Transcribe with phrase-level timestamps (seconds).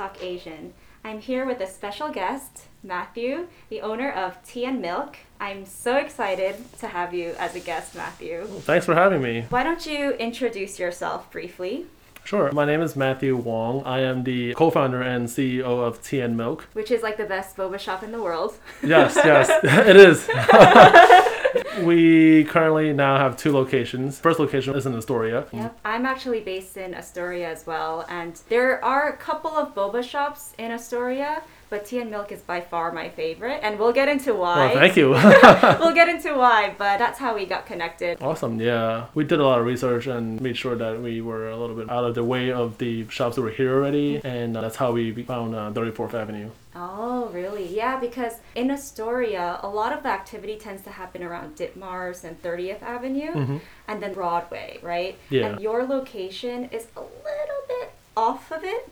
[0.00, 0.72] Talk Asian.
[1.04, 5.18] I'm here with a special guest, Matthew, the owner of Tea and Milk.
[5.38, 8.46] I'm so excited to have you as a guest, Matthew.
[8.60, 9.44] Thanks for having me.
[9.50, 11.84] Why don't you introduce yourself briefly?
[12.24, 12.50] Sure.
[12.52, 13.82] My name is Matthew Wong.
[13.84, 16.66] I am the co-founder and CEO of Tea and Milk.
[16.72, 18.54] Which is like the best boba shop in the world.
[18.82, 20.26] Yes, yes, it is.
[21.82, 24.18] we currently now have two locations.
[24.18, 25.46] First location is in Astoria.
[25.52, 25.78] Yep.
[25.84, 30.54] I'm actually based in Astoria as well, and there are a couple of boba shops
[30.58, 34.34] in Astoria, but tea and milk is by far my favorite, and we'll get into
[34.34, 34.66] why.
[34.66, 35.10] Well, thank you.
[35.80, 38.18] we'll get into why, but that's how we got connected.
[38.20, 38.60] Awesome.
[38.60, 41.76] Yeah, we did a lot of research and made sure that we were a little
[41.76, 44.76] bit out of the way of the shops that were here already, and uh, that's
[44.76, 46.50] how we found uh, 34th Avenue.
[46.74, 47.66] Oh, really?
[47.74, 52.40] Yeah, because in Astoria, a lot of the activity tends to happen around Ditmars and
[52.42, 53.56] 30th Avenue Mm-hmm.
[53.88, 55.16] and then Broadway, right?
[55.30, 55.46] Yeah.
[55.46, 58.88] And your location is a little bit off of it.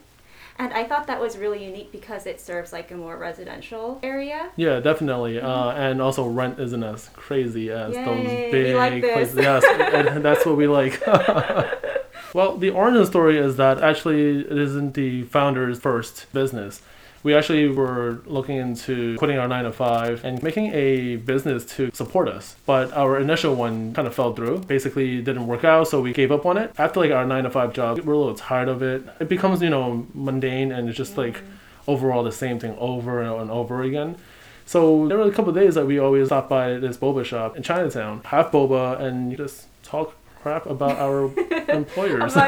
[0.59, 4.51] And I thought that was really unique because it serves like a more residential area.
[4.57, 5.39] Yeah, definitely.
[5.39, 9.13] Uh, and also rent isn't as crazy as Yay, those big like this.
[9.13, 9.35] places.
[9.37, 11.01] Yes, and that's what we like.
[12.33, 16.81] well, the origin story is that actually it isn't the founder's first business.
[17.21, 21.91] We actually were looking into quitting our nine to five and making a business to
[21.93, 22.55] support us.
[22.65, 24.59] But our initial one kind of fell through.
[24.59, 26.73] Basically, didn't work out, so we gave up on it.
[26.77, 29.03] After like our nine to five job, we're a little tired of it.
[29.19, 31.41] It becomes you know mundane and it's just like
[31.87, 34.15] overall the same thing over and over again.
[34.65, 37.63] So there were a couple days that we always stopped by this boba shop in
[37.63, 41.23] Chinatown, have boba, and just talk crap about our
[41.69, 42.33] employers.
[42.33, 42.43] Can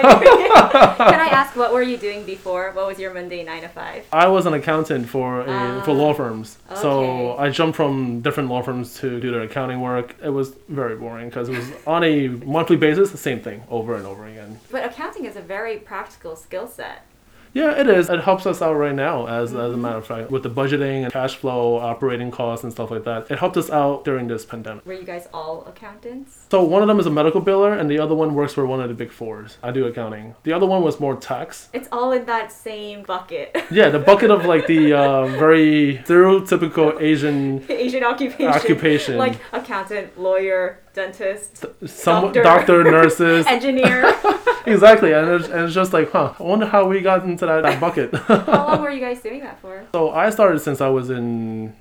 [1.20, 2.72] I ask what were you doing before?
[2.72, 4.06] What was your Monday nine to five?
[4.12, 7.36] I was an accountant for a, Ah, for law firms, so.
[7.38, 10.16] I jumped from different law firms to do their accounting work.
[10.24, 13.96] It was very boring because it was on a monthly basis, the same thing over
[13.96, 14.60] and over again.
[14.72, 17.06] But accounting is a very practical skill set.
[17.54, 18.10] Yeah, it is.
[18.10, 19.82] It helps us out right now, as, as a Mm-hmm.
[19.82, 23.30] matter of fact, with the budgeting and cash flow, operating costs, and stuff like that.
[23.30, 24.86] It helped us out during this pandemic.
[24.86, 26.46] Were you guys all accountants?
[26.50, 28.80] So one of them is a medical biller, and the other one works for one
[28.80, 29.58] of the big fours.
[29.62, 30.36] I do accounting.
[30.44, 31.70] The other one was more tax.
[31.74, 33.56] It's all in that same bucket.
[33.72, 38.48] Yeah, the bucket of like the uh, very stereotypical Asian Asian occupation.
[38.48, 39.18] occupation.
[39.18, 42.44] Like accountant, lawyer, dentist, some doctor.
[42.44, 44.14] doctor, nurses, engineer.
[44.66, 46.34] exactly, and it's, and it's just like, huh?
[46.40, 48.14] I wonder how we got into that, that bucket.
[48.28, 49.84] How long were you guys doing that for?
[49.94, 51.76] so I started since I was in,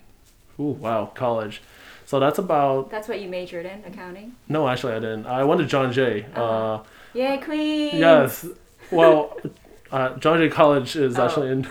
[0.59, 1.61] ooh, wow, college.
[2.07, 4.35] So that's about That's what you majored in, accounting.
[4.49, 5.27] no, actually I didn't.
[5.27, 6.27] I went to John Jay.
[6.35, 6.83] Uh, Uh-huh.
[7.15, 7.97] Yay, queen!
[7.97, 8.47] yes,
[8.91, 9.37] well,
[9.93, 11.25] uh, John Jay College is Oh.
[11.27, 11.63] actually in.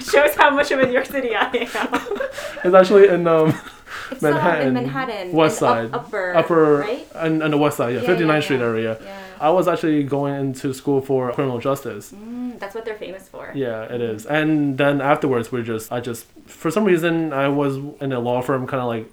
[0.00, 2.28] Shows how much of a New York City I am.
[2.64, 3.52] it's actually in um,
[4.10, 5.32] It's Manhattan, Manhattan.
[5.32, 7.06] West in up- Side, upper, upper, right?
[7.14, 8.98] and, and the west side, yeah, Yeah, 59th yeah, Street area.
[9.02, 9.18] Yeah.
[9.40, 12.12] I was actually going into school for criminal justice.
[12.12, 13.52] Mm, that's what they're famous for.
[13.54, 14.24] Yeah, it is.
[14.26, 18.40] And then afterwards, we just, I just, for some reason, I was in a law
[18.40, 19.12] firm, kind of like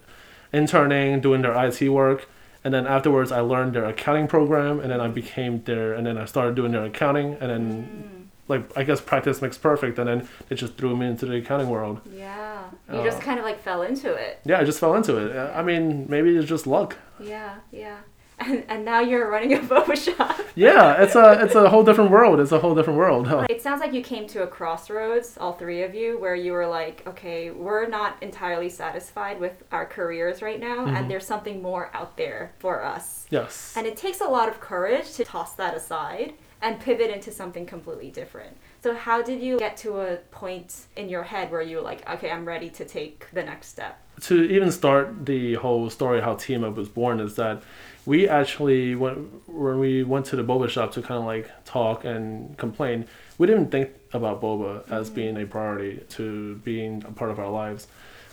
[0.53, 2.27] interning, doing their IT work.
[2.63, 6.17] And then afterwards, I learned their accounting program, and then I became their, and then
[6.17, 8.12] I started doing their accounting, and then, Mm,
[8.47, 11.69] like, I guess practice makes perfect, and then they just threw me into the accounting
[11.69, 12.01] world.
[12.13, 12.63] yeah.
[12.91, 14.39] You Uh, just kind of like fell into it.
[14.45, 15.35] Yeah, I just fell into it.
[15.55, 16.97] I mean, maybe it's just luck.
[17.19, 17.97] Yeah, yeah.
[18.39, 20.35] And, and now you're running a boba shop.
[20.55, 22.39] Yeah, it's a, it's a whole different world.
[22.39, 23.27] It's a whole different world.
[23.27, 23.45] Huh.
[23.49, 26.67] It sounds like you came to a crossroads, all three of you, where you were
[26.67, 30.95] like, okay, we're not entirely satisfied with our careers right now, Mhm.
[30.97, 33.25] and there's something more out there for us.
[33.29, 33.73] Yes.
[33.77, 37.65] And it takes a lot of courage to toss that aside and pivot into something
[37.65, 38.57] completely different.
[38.81, 42.09] So, how did you get to a point in your head where you were like,
[42.09, 43.99] okay, I'm ready to take the next step?
[44.21, 47.61] to even start the whole story how Team Up was born is that
[48.05, 52.05] we actually went when we went to the boba shop to kind of like talk
[52.05, 53.07] and complain.
[53.37, 57.49] We didn't think about boba as being a priority to being a part of our
[57.49, 57.87] lives.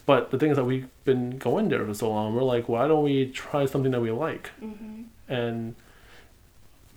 [0.07, 2.35] But the thing is that we've been going there for so long.
[2.35, 4.51] We're like, why don't we try something that we like?
[4.63, 5.03] Mm-hmm.
[5.29, 5.77] And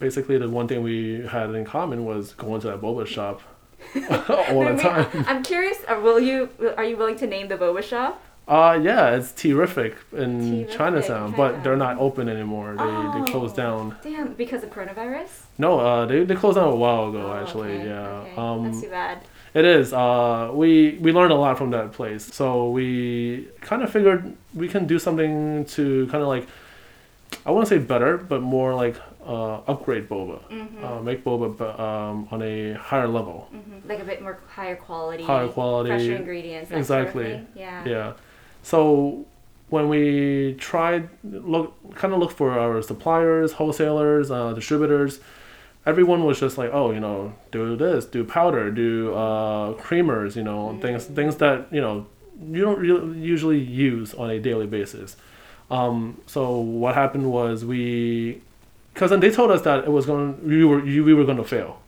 [0.08, 3.38] basically, the one thing we had in common was going to that boba shop
[4.52, 5.08] all the time.
[5.30, 8.14] I'm curious, uh, will you, are you willing to name the boba shop?
[8.46, 12.70] Uh yeah, it's Teariffic in Teariffic, Chinatown, but they're not open anymore.
[12.82, 13.12] They Oh.
[13.16, 13.96] they closed down.
[14.04, 15.32] Damn, because of coronavirus?
[15.58, 17.72] No, uh they, they closed down a while ago Oh, actually.
[17.78, 18.24] okay, Yeah.
[18.24, 18.36] okay.
[18.44, 19.16] Um That's too bad.
[19.60, 19.94] it is.
[19.94, 20.70] Uh we
[21.06, 22.24] we learned a lot from that place.
[22.40, 22.46] So
[22.78, 24.22] we kind of figured
[24.62, 26.46] we can do something to kind of like
[27.46, 30.40] I wouldn't say better, but more like uh upgrade boba.
[30.50, 30.84] Mm-hmm.
[30.84, 33.48] Uh, make boba um on a higher level.
[33.52, 35.90] hmm Like a bit more higher quality, Higher quality.
[35.90, 36.72] fresher ingredients.
[36.72, 37.26] Exactly.
[37.32, 37.48] Sort of.
[37.56, 37.86] Yeah.
[37.86, 38.14] Yeah.
[38.64, 39.26] So
[39.70, 45.20] when we tried look kind of look for our suppliers, wholesalers, uh, distributors,
[45.86, 50.44] everyone was just like, oh, you know, do this, do powder, do uh, creamers, you
[50.44, 52.06] know, things things that you know
[52.52, 55.16] you don't really usually use on a daily basis.
[55.72, 58.42] Um, so what happened was we,
[58.94, 61.38] because then they told us that it was going, we were you, we were going
[61.38, 61.80] to fail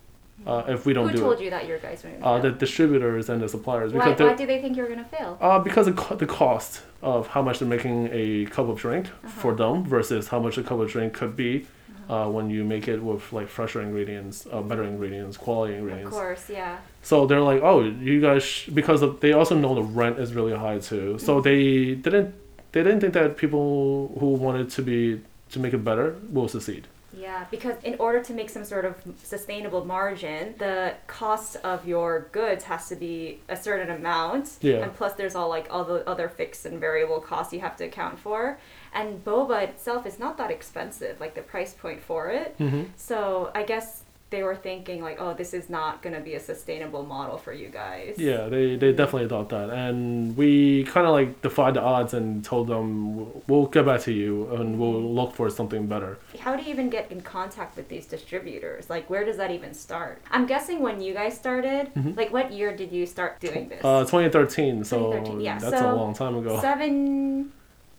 [0.46, 1.12] uh, if we don't do it.
[1.14, 1.44] Who do told it.
[1.46, 2.52] you that your guys were gonna Uh, fail?
[2.52, 5.38] the distributors and the suppliers why, why do they think you're gonna fail?
[5.42, 9.06] uh, because of co- the cost of how much they're making a cup of drink
[9.08, 9.30] Uh-huh.
[9.42, 11.66] for them versus how much a cup of drink could be
[12.08, 16.08] uh, when you make it with like fresher ingredients, uh, better ingredients, quality ingredients.
[16.16, 16.78] Of course, yeah.
[17.02, 20.34] So they're like, oh, you guys, sh-, because of, they also know the rent is
[20.36, 21.18] really high too.
[21.18, 22.30] So they didn't
[22.74, 25.22] they didn't think that people who wanted to be
[25.54, 26.84] to make it better will succeed.
[27.16, 32.28] Yeah, because in order to make some sort of sustainable margin, the cost of your
[32.32, 34.58] goods has to be a certain amount.
[34.62, 34.84] Yeah.
[34.84, 37.86] And plus, there's all like all the other fixed and variable costs you have to
[37.86, 38.60] account for.
[38.94, 42.58] And boba itself is not that expensive, like the price point for it.
[42.58, 42.84] Mm-hmm.
[42.96, 47.04] So I guess they were thinking like, oh, this is not gonna be a sustainable
[47.04, 48.16] model for you guys.
[48.18, 52.44] Yeah, they, they definitely thought that, and we kind of like defied the odds and
[52.44, 56.18] told them we'll get back to you and we'll look for something better.
[56.40, 58.90] How do you even get in contact with these distributors?
[58.90, 60.22] Like, where does that even start?
[60.32, 62.18] I'm guessing when you guys started, Mhm.
[62.18, 63.82] like, what year did you start doing this?
[63.86, 66.60] Uh, 2013, so 2013, yeah, that's so a long time ago.
[66.60, 67.52] Seven,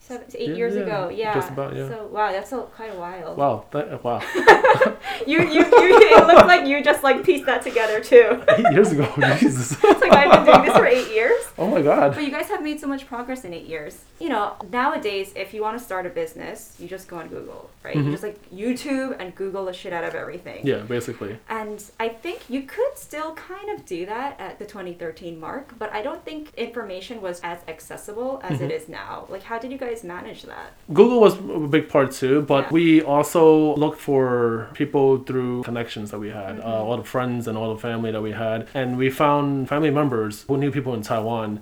[0.06, 1.08] seven, eight Yeah, years yeah, ago.
[1.08, 1.34] Yeah.
[1.34, 1.88] just about, yeah.
[1.88, 3.34] So wow, that's a, quite a while.
[3.34, 4.20] Wow, that, wow,
[5.26, 5.98] You, you, you.
[6.18, 8.42] It looks like you just like pieced that together too.
[8.56, 9.72] eight years ago, Jesus.
[9.82, 11.42] It's like I've been doing this for eight years.
[11.58, 12.14] Oh my God.
[12.14, 14.04] But you guys have made so much progress in eight years.
[14.20, 17.70] You know, nowadays, if you want to start a business, you just go on Google,
[17.84, 17.96] right?
[17.96, 18.04] Mhm.
[18.06, 20.66] You just like YouTube and Google the shit out of everything.
[20.66, 21.38] Yeah, basically.
[21.48, 25.92] And I think you could still kind of do that at the 2013 mark, but
[25.92, 28.76] I don't think information was as accessible as it Mhm.
[28.76, 29.26] is now.
[29.28, 30.72] Like, how did you guys manage that?
[30.92, 32.72] Google was a big part too, but Yeah.
[32.72, 36.84] we also looked for people through connections that we had, uh, Mhm.
[36.84, 40.44] all the friends and all the family that we had, and we found family members
[40.48, 41.60] who knew people in Taiwan.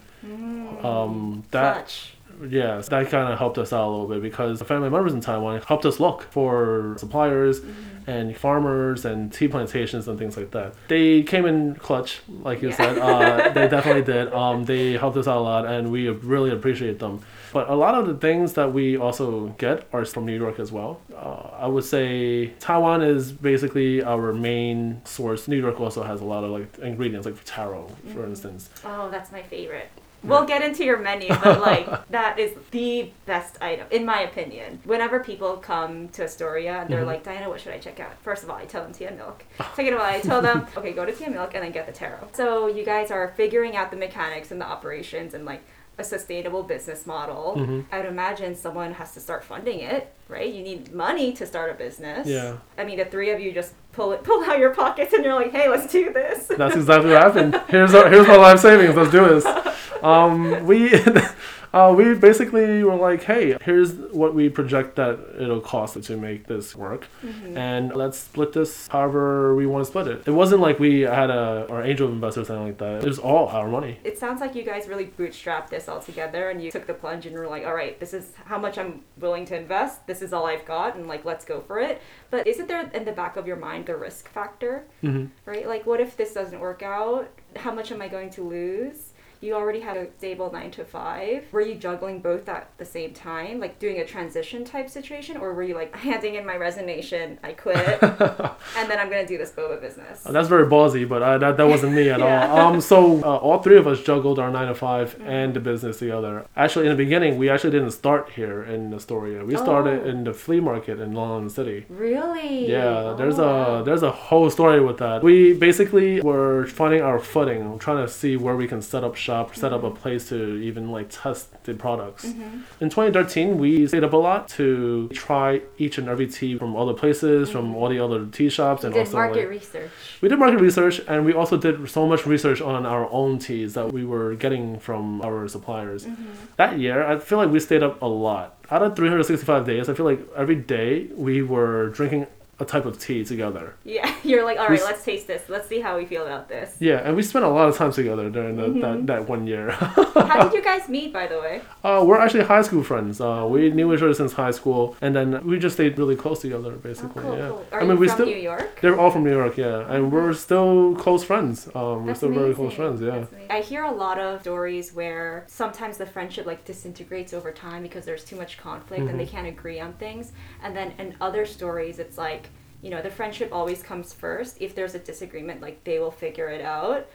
[0.83, 2.15] Um, that Clutch.
[2.51, 5.21] yes, that kind of helped us out a little bit because the family members in
[5.21, 7.61] Taiwan helped us look for suppliers
[8.07, 10.75] and farmers and tea plantations and things like that.
[10.89, 12.75] They came in clutch, like you Yeah.
[12.77, 12.99] said.
[12.99, 14.33] Uh, they definitely did.
[14.33, 17.21] Um, they helped us out a lot, and we really appreciate them.
[17.55, 20.73] But a lot of the things that we also get are from New York as
[20.73, 21.01] well.
[21.17, 25.47] Uh, I would say Taiwan is basically our main source.
[25.47, 28.31] New York also has a lot of like ingredients, like taro, for Mhm.
[28.31, 28.71] instance.
[28.85, 29.89] Oh, that's my favorite.
[30.25, 34.81] We'll get into your menu, but like that is the best item in my opinion.
[34.85, 37.07] Whenever people come to Astoria and they're Mhm.
[37.13, 38.15] like, Diana, what should I check out?
[38.23, 39.45] First of all, I tell them tea and milk.
[39.77, 41.87] Second of all, I tell them, okay, go to tea and milk and then get
[41.87, 42.27] the taro.
[42.33, 45.63] So you guys are figuring out the mechanics and the operations and like
[45.99, 47.55] a sustainable business model.
[47.57, 47.85] Mhm.
[47.93, 50.53] I'd imagine someone has to start funding it, right?
[50.53, 52.27] You need money to start a business.
[52.27, 52.55] Yeah.
[52.77, 55.35] I mean, the three of you just pull it, pull out your pockets, and you're
[55.35, 57.61] like, "Hey, let's do this." That's exactly what happened.
[57.69, 58.97] Here's our, here's my life savings.
[58.97, 59.47] Let's do this.
[60.03, 60.91] Um, we
[61.75, 66.47] uh, we basically were like, hey, here's what we project that it'll cost to make
[66.47, 67.57] this work, Mhm.
[67.57, 70.19] and let's split this however we want to split it.
[70.27, 73.03] It wasn't like we had a or angel investor or something like that.
[73.05, 73.99] It was all our money.
[74.05, 77.27] It sounds like you guys really bootstrapped this all together and you took the plunge
[77.27, 80.07] and were like, all right, this is how much I'm willing to invest.
[80.07, 82.01] This is all I've got, and like, let's go for it.
[82.31, 85.67] But isn't there in the back of your mind the risk factor, hmm right?
[85.67, 87.29] Like, what if this doesn't work out?
[87.57, 89.11] How much am I going to lose?
[89.45, 91.45] You already had a stable nine to five.
[91.53, 95.53] Were you juggling both at the same time, like doing a transition type situation, or
[95.53, 99.51] were you like handing in my resignation, I quit, and then I'm gonna do this
[99.53, 100.23] boba business?
[100.23, 102.49] That's very ballsy, but uh, that, that wasn't me at Yeah.
[102.49, 102.73] all.
[102.75, 105.27] Um, so uh, all three of us juggled our nine to 5 Mhm.
[105.29, 106.47] and the business together.
[106.57, 109.45] Actually, in the beginning, we actually didn't start here in Astoria.
[109.45, 110.09] We started Oh.
[110.09, 111.85] in the flea market in Long Island City.
[111.91, 112.71] Really?
[112.71, 115.23] Yeah, there's Oh, a there's a whole story with that.
[115.23, 119.34] We basically were finding our footing, trying to see where we can set up shop,
[119.53, 119.95] set up a Mhm.
[120.03, 120.39] place to
[120.69, 122.25] even like test the products.
[122.27, 122.63] Mhm.
[122.81, 126.93] In 2013, we stayed up a lot to try each and every tea from other
[126.95, 129.91] places, from all the other tea shops, and did also market like, research.
[130.21, 133.75] we did market research, and we also did so much research on our own teas
[133.75, 136.05] that we were getting from our suppliers.
[136.07, 136.25] Mm-hmm.
[136.57, 138.49] That year, I feel like we stayed up a lot.
[138.71, 142.27] Out of 365 days, I feel like every day we were drinking
[142.61, 143.75] a type of tea together.
[143.85, 145.49] Yeah, you're like, all right, We let's taste this.
[145.49, 146.77] Let's see how we feel about this.
[146.81, 148.81] Yeah, and we spent a lot of time together during the, Mhm.
[148.83, 149.71] that, that one year.
[149.71, 151.63] How did you guys meet, by the way?
[151.83, 153.21] uh, we're actually high school friends.
[153.21, 156.41] Uh, we knew each other since high school, and then we just stayed really close
[156.41, 157.23] together, Oh, basically.
[157.23, 157.49] cool, yeah.
[157.49, 157.67] cool.
[157.73, 158.81] Are I mean, we from still New York?
[158.81, 161.69] they're all from New York, yeah, and we're still close friends.
[161.75, 163.25] Um, we're still very close friends, yeah.
[163.51, 168.05] I hear a lot of stories where sometimes the friendship like disintegrates over time because
[168.05, 169.31] there's too much conflict and they Mhm.
[169.31, 170.33] can't agree on things.
[170.63, 172.49] And then in other stories, it's like
[172.85, 174.53] you know, the friendship always comes first.
[174.61, 177.07] If there's a disagreement, like they will figure it out.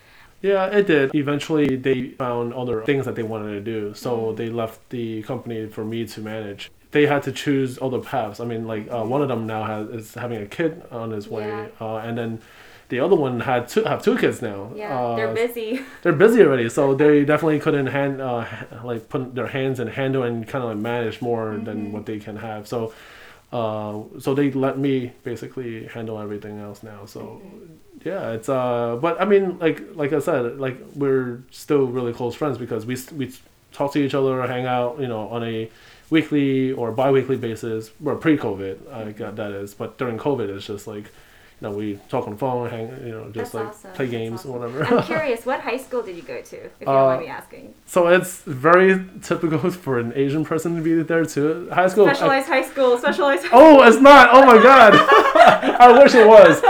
[0.42, 1.14] Yeah, it did.
[1.14, 4.38] Eventually, they found other things that they wanted to do, so Mm.
[4.40, 6.72] they left the company for me to manage.
[6.92, 8.40] They had to choose other paths.
[8.40, 11.28] I mean, like uh, one of them now has is having a kid on his
[11.36, 11.68] way, Yeah.
[11.86, 12.32] uh, and then
[12.88, 14.60] the other one had two have two kids now.
[14.76, 15.70] Yeah, Uh, they're busy.
[16.02, 18.46] they're busy already, so they definitely couldn't hand uh,
[18.92, 21.66] like put their hands and handle and kind of like manage more Mm-hmm.
[21.68, 22.62] than what they can have.
[22.74, 22.92] So,
[23.52, 27.06] uh, so they let me basically handle everything else now.
[27.06, 28.08] So, Mm-hmm.
[28.08, 32.36] yeah, it's uh, but I mean, like like I said, like we're still really close
[32.36, 33.34] friends because we we
[33.72, 35.70] talk to each other, hang out, you know, on a
[36.10, 37.92] weekly or bi-weekly basis.
[38.00, 41.06] Well, pre-COVID, I got that is, but during COVID, it's just like.
[41.62, 43.92] Know, we talk on the phone, hang, you know, just That's like awesome.
[43.92, 44.52] play games awesome.
[44.52, 44.86] or whatever.
[44.86, 46.56] I'm curious, what high school did you go to?
[46.56, 47.74] If you don't Uh, mind me asking.
[47.86, 51.68] So it's very typical for an Asian person to be there too.
[51.70, 52.06] High school.
[52.06, 53.46] Specialized high school, specialized.
[53.48, 54.30] High oh, it's not.
[54.32, 54.94] Oh my god.
[55.82, 56.62] I wish it was,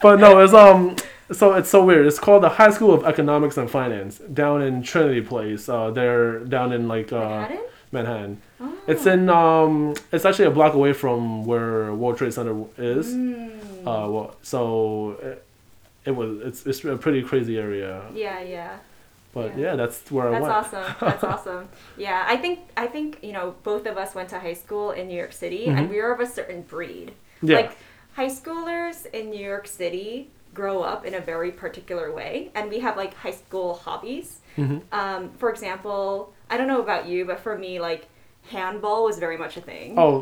[0.00, 0.38] but no.
[0.40, 0.94] It's um.
[1.32, 2.06] So it's so weird.
[2.06, 5.68] It's called the High School of Economics and Finance down in Trinity Place.
[5.68, 7.60] Uh, they're down in like uh, Manhattan?
[7.90, 8.42] Manhattan.
[8.60, 8.72] Oh.
[8.86, 9.94] It's in um.
[10.12, 13.12] It's actually a block away from where World Trade Center is.
[13.12, 13.50] Mm.
[13.86, 15.44] Uh, well, so it,
[16.04, 16.40] it was.
[16.40, 18.02] It's it's a pretty crazy area.
[18.14, 18.78] yeah, yeah.
[19.32, 19.64] But Yeah.
[19.72, 20.44] yeah, that's where I went.
[20.46, 20.94] That's awesome.
[21.08, 21.68] That's awesome.
[21.98, 25.08] Yeah, I think I think you know both of us went to high school in
[25.08, 25.90] New York City, and Mhm.
[25.90, 27.12] we are of a certain breed.
[27.42, 27.56] Yeah.
[27.56, 27.72] Like
[28.14, 32.78] high schoolers in New York City grow up in a very particular way, and we
[32.80, 34.40] have like high school hobbies.
[34.56, 34.80] Mhm.
[34.90, 38.06] Um, for example, I don't know about you, but for me, like
[38.50, 39.94] handball was very much a thing.
[39.98, 40.20] Oh,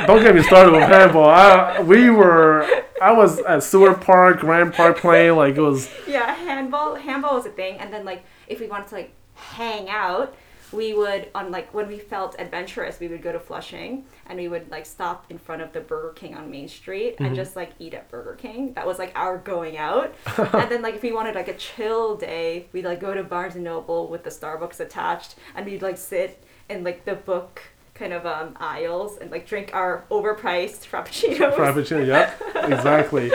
[0.06, 1.28] don't get me started with handball.
[1.28, 2.66] I, we were,
[3.00, 5.88] I was at Seward Park, Grand Park playing like it was.
[6.06, 9.88] Yeah, handball handball was a thing, and then like if we wanted to like hang
[9.88, 10.34] out,
[10.72, 14.48] we would on like when we felt adventurous, we would go to Flushing and we
[14.48, 17.36] would like stop in front of the Burger King on Main Street and Mhm.
[17.36, 18.72] just like eat at Burger King.
[18.74, 20.12] That was like our going out.
[20.36, 23.54] and then like if we wanted like a chill day, we'd like go to Barnes
[23.54, 27.62] and Noble with the Starbucks attached, and we'd like sit in like the book
[27.94, 31.54] kind of um aisles and like drink our overpriced frappuccinos.
[31.54, 33.30] Frappuccino, yep, exactly.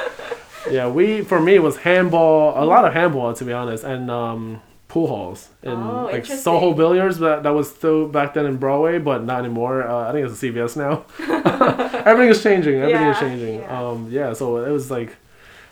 [0.69, 4.11] Yeah, we for me it was handball, a lot of handball to be honest, and
[4.11, 6.25] um, pool halls and Oh, like.
[6.25, 7.17] Soho Billiards.
[7.19, 9.81] That that was still back then in Broadway, but not anymore.
[9.87, 11.05] Uh, I think it's a CVS now.
[12.05, 12.75] Everything is changing.
[12.75, 13.59] Everything is Yeah, changing.
[13.61, 13.81] yeah.
[13.89, 15.15] Um, yeah, so it was like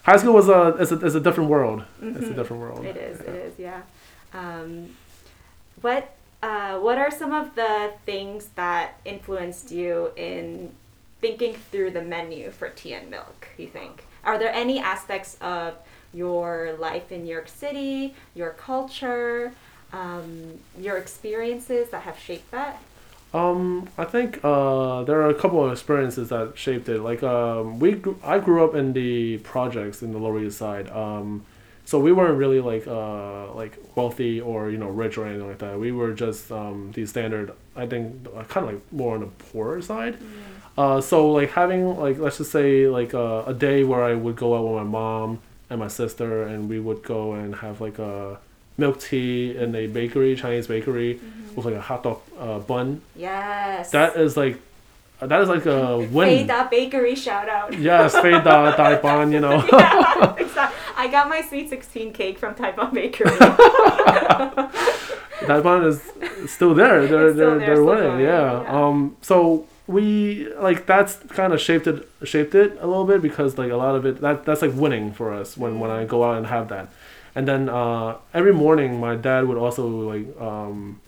[0.04, 1.84] high school was a it's a, it's a different world.
[2.02, 2.36] It's a Mhm.
[2.36, 2.84] different world.
[2.86, 3.20] It is.
[3.22, 3.54] It is.
[3.60, 3.82] Yeah.
[4.34, 4.90] Um,
[5.82, 10.72] what uh, What are some of the things that influenced you in
[11.22, 13.48] thinking through the menu for tea and milk?
[13.58, 15.76] You think are there any aspects of
[16.14, 19.54] your life in New York City, your culture,
[19.94, 22.82] um, your experiences that have shaped that?
[23.34, 27.02] Um, I think uh, there are a couple of experiences that shaped it.
[27.02, 30.90] Like um, we, grew, I grew up in the projects in the Lower East Side.
[30.90, 31.46] Um,
[31.90, 35.58] so we weren't really like uh, like wealthy or you know rich or anything like
[35.58, 35.80] that.
[35.80, 37.52] We were just um, the standard.
[37.76, 40.16] I think kind of like more on the poorer side.
[40.78, 44.36] Uh, so like having like let's just say like uh, a day where I would
[44.36, 45.40] go out with my mom
[45.72, 48.38] and my sister and we would go and have like a
[48.78, 51.20] milk tea in a bakery, Chinese bakery,
[51.56, 53.02] with like a hot dog uh, bun.
[53.16, 53.90] Yes.
[53.90, 54.62] That is like
[55.28, 56.28] that is like a win.
[56.28, 57.78] Fay Da Bakery shout out.
[57.78, 59.66] Yes, Fay Da Tai Pan, you know.
[59.72, 60.78] yeah, exactly.
[60.96, 63.36] I got my sweet 16 cake from Taiwan Bakery.
[65.46, 66.02] Tai Pan is
[66.48, 67.08] still there.
[67.08, 68.20] They're still they're there, they're winning.
[68.20, 68.64] Yeah.
[68.64, 68.88] yeah.
[68.88, 69.18] Um.
[69.22, 73.72] So we like that's kind of shaped it shaped it a little bit because like
[73.72, 76.38] a lot of it that that's like winning for us when when I go out
[76.38, 76.90] and have that,
[77.36, 81.02] and then uh every morning my dad would also like um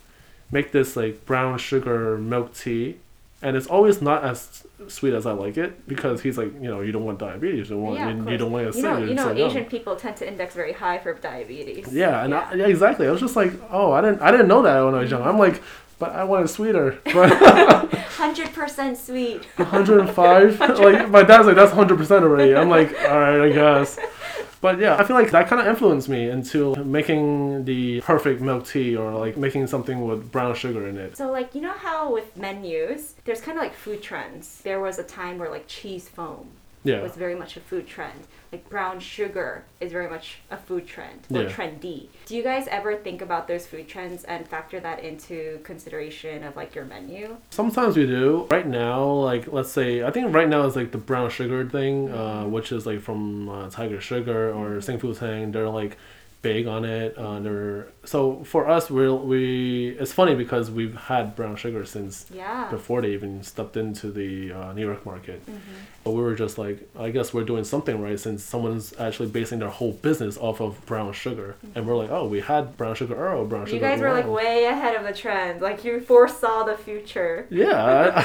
[0.51, 2.97] make this like brown sugar milk tea.
[3.43, 6.81] And it's always not as sweet as I like it because he's like, you know,
[6.81, 8.97] you don't want diabetes, you don't want, Yeah, you, you don't want to you know,
[8.97, 9.49] you know, so young.
[9.49, 9.69] Asian oh.
[9.69, 11.91] people tend to index very high for diabetes.
[11.91, 13.07] Yeah, and I, yeah, exactly.
[13.07, 15.23] I was just like, oh, I didn't, I didn't know that when I was young.
[15.23, 15.61] I'm like,
[16.01, 16.99] but I wanted sweeter.
[17.07, 19.45] Hundred percent sweet.
[19.57, 22.55] 105, like my dad's like, that's 100 percent already.
[22.55, 23.99] I'm like, all right, I guess.
[24.61, 28.67] But yeah, I feel like that kind of influenced me into making the perfect milk
[28.67, 31.17] tea or like making something with brown sugar in it.
[31.17, 34.61] So like you know how with menus, there's kind of like food trends.
[34.61, 36.51] There was a time where like cheese foam
[36.83, 38.27] Yeah, was very much a food trend.
[38.51, 41.49] Like brown sugar is very much a food trend or Yeah.
[41.49, 42.07] trendy.
[42.25, 46.55] Do you guys ever think about those food trends and factor that into consideration of
[46.55, 47.37] like your menu?
[47.49, 48.47] sometimes we do.
[48.49, 52.11] Right now, like let's say, I think right now is like the brown sugar thing,
[52.11, 55.51] uh, which is like from uh, Tiger Sugar or Xing Fu Tang.
[55.51, 55.97] They're like
[56.41, 57.15] big on it.
[57.17, 62.25] Uh, they're, so for us, we we it's funny because we've had brown sugar since
[62.33, 62.67] Yeah.
[62.71, 65.45] before they even stepped into the uh, New York market.
[65.45, 65.59] Mhm.
[66.03, 69.59] But we were just like, I guess we're doing something right since someone's actually basing
[69.59, 73.13] their whole business off of brown sugar, and we're like, oh, we had brown sugar
[73.15, 73.75] Earl, brown sugar.
[73.75, 75.61] You guys were like way ahead of the trend.
[75.61, 77.45] Like you foresaw the future.
[77.51, 77.75] Yeah,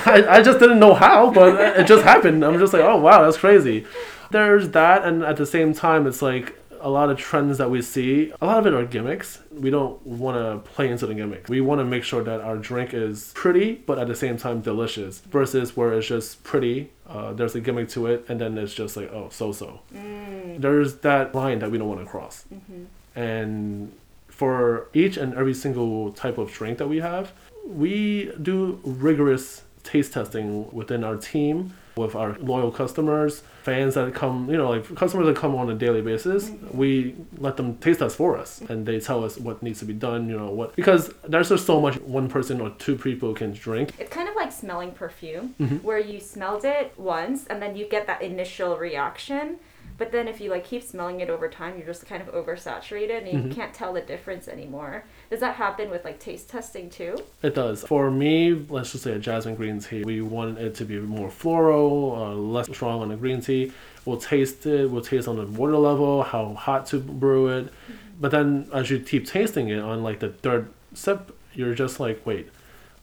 [0.06, 2.42] I, I, I just didn't know how, but it just happened.
[2.44, 3.84] I'm just like, oh wow, that's crazy.
[4.30, 7.82] There's that, and at the same time, it's like a lot of trends that we
[7.82, 8.32] see.
[8.40, 9.40] A lot of it are gimmicks.
[9.50, 11.48] We don't want to play into the gimmick.
[11.48, 14.60] We want to make sure that our drink is pretty, but at the same time
[14.60, 15.20] delicious.
[15.20, 18.96] Versus where it's just pretty, uh, there's a gimmick to it, and then it's just
[18.96, 19.80] like, oh, so so.
[19.94, 20.60] Mm.
[20.60, 22.44] There's that line that we don't want to cross.
[22.48, 23.92] hmm And
[24.28, 27.32] for each and every single type of drink that we have,
[27.66, 34.48] we do rigorous taste testing within our team with our loyal customers, fans that come,
[34.50, 36.50] you know, like customers that come on a daily basis.
[36.72, 39.94] We let them taste us for us and they tell us what needs to be
[39.94, 43.52] done, you know, what because there's just so much one person or two people can
[43.52, 43.92] drink.
[43.98, 45.82] It's kind of like smelling perfume, Mhm.
[45.82, 49.56] where you smelled it once and then you get that initial reaction.
[49.98, 53.18] But then if you like keep smelling it over time, you're just kind of oversaturated
[53.22, 53.54] and you Mhm.
[53.54, 55.04] can't tell the difference anymore.
[55.30, 57.18] Does that happen with like taste testing too?
[57.42, 57.82] It does.
[57.82, 60.04] For me, let's just say a jasmine green tea.
[60.04, 63.72] We want it to be more floral, uh, less strong on the green tea.
[64.04, 64.88] We'll taste it.
[64.88, 67.72] We'll taste on the water level, how hot to brew it.
[68.20, 72.24] But then as you keep tasting it on like the third sip, you're just like,
[72.24, 72.48] wait,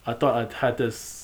[0.06, 1.24] I thought I'd had this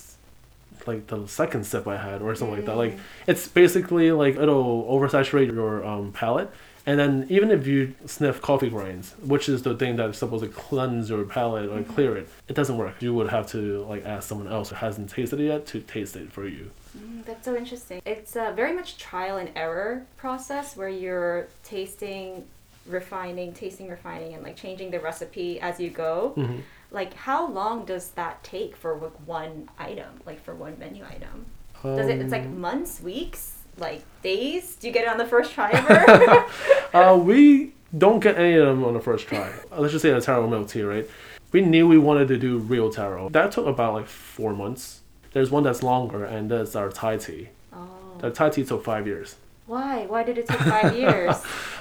[0.88, 2.76] like the second sip I had or something like that.
[2.76, 6.50] Like it's basically like it'll oversaturate your um, palate.
[6.90, 10.50] And then even if you sniff coffee grinds, which is the thing that's supposed to
[10.50, 12.96] cleanse your palate or clear it, it doesn't work.
[13.00, 16.16] You would have to like ask someone else who hasn't tasted it yet to taste
[16.16, 16.72] it for you.
[16.98, 18.02] Mm, that's so interesting.
[18.08, 22.46] It's a very much trial and error process where you're tasting,
[22.88, 26.34] refining, tasting, refining, and like changing the recipe as you go.
[26.38, 26.62] Mhm.
[26.90, 31.46] Like, how long does that take for like one item, like for one menu item?
[31.84, 32.20] Does it?
[32.20, 34.76] It's like Um, months, weeks, like days.
[34.76, 36.46] Do you get it on the first try ever?
[36.94, 39.52] uh, we don't get any of them on the first try.
[39.78, 41.10] Let's just say a taro milk tea, right?
[41.52, 43.30] We knew we wanted to do real taro.
[43.30, 45.02] That took about like four months.
[45.32, 47.50] There's one that's longer, and that's our Thai tea.
[47.74, 47.88] oh,
[48.20, 49.36] The Thai tea took five years.
[49.68, 50.06] why?
[50.08, 51.36] Why did it take five years?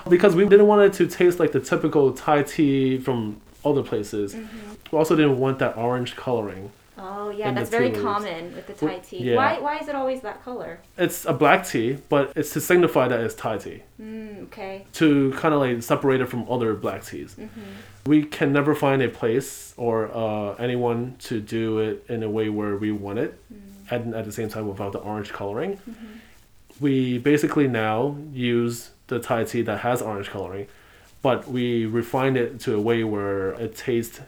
[0.08, 4.34] Because we didn't want it to taste like the typical Thai tea from other places.
[4.34, 4.72] Mm-hmm.
[4.90, 6.70] We also didn't want that orange coloring.
[7.00, 8.00] Oh yeah, that's very leaves.
[8.02, 9.18] common with the Thai tea.
[9.22, 9.36] yeah.
[9.36, 9.58] Why?
[9.60, 10.80] Why is it always that color?
[10.96, 13.82] It's a black tea, but it's to signify that it's Thai tea.
[14.00, 14.84] Mm, okay.
[14.94, 17.34] To kind of like separate it from other black teas.
[17.34, 17.60] Mm-hmm.
[18.06, 22.48] We can never find a place or uh, anyone to do it in a way
[22.48, 23.94] where we want it, Mm-hmm.
[23.94, 25.76] and at the same time without the orange coloring.
[25.76, 26.06] Mm-hmm.
[26.80, 30.66] We basically now use the Thai tea that has orange coloring,
[31.22, 34.20] but we refine it to a way where it tastes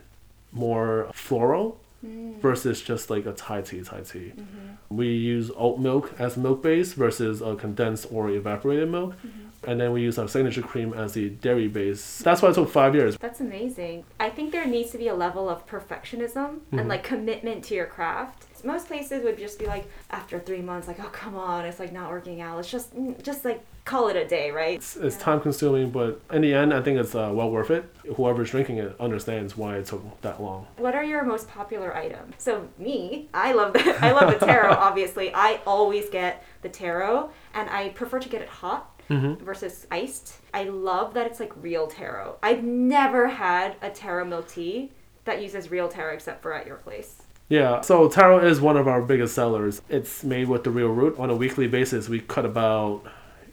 [0.53, 2.41] more floral Mm.
[2.41, 4.33] versus just like a Thai tea Thai tea.
[4.35, 4.97] Mm-hmm.
[4.97, 9.17] We use oat milk as milk base versus a condensed or evaporated milk.
[9.17, 9.71] Mm-hmm.
[9.71, 12.21] And then we use our signature cream as the dairy base.
[12.21, 13.19] That's why it took five years.
[13.19, 14.05] That's amazing.
[14.19, 17.85] I think there needs to be a level of perfectionism and like commitment to your
[17.85, 18.47] craft.
[18.65, 21.93] Most places would just be like after three months, like, oh come on, it's like
[21.93, 22.57] not working out.
[22.57, 24.77] Let's just mm, just like call it a day, right?
[24.77, 25.23] It's, it's Yeah.
[25.23, 27.85] time consuming, but in the end, I think it's uh, well worth it.
[28.17, 30.67] Whoever's drinking it understands why it took that long.
[30.77, 32.35] What are your most popular items?
[32.39, 34.73] So me, I love the I love the taro.
[34.89, 39.45] obviously, I always get the taro, and I prefer to get it hot Mm-hmm.
[39.45, 40.37] versus iced.
[40.55, 42.37] I love that it's like real taro.
[42.45, 44.93] I've never had a taro milk tea
[45.25, 47.21] that uses real taro except for at your place.
[47.51, 49.83] Yeah, so taro is one of our biggest sellers.
[49.89, 51.19] It's made with the real root.
[51.19, 53.03] On a weekly basis, we cut about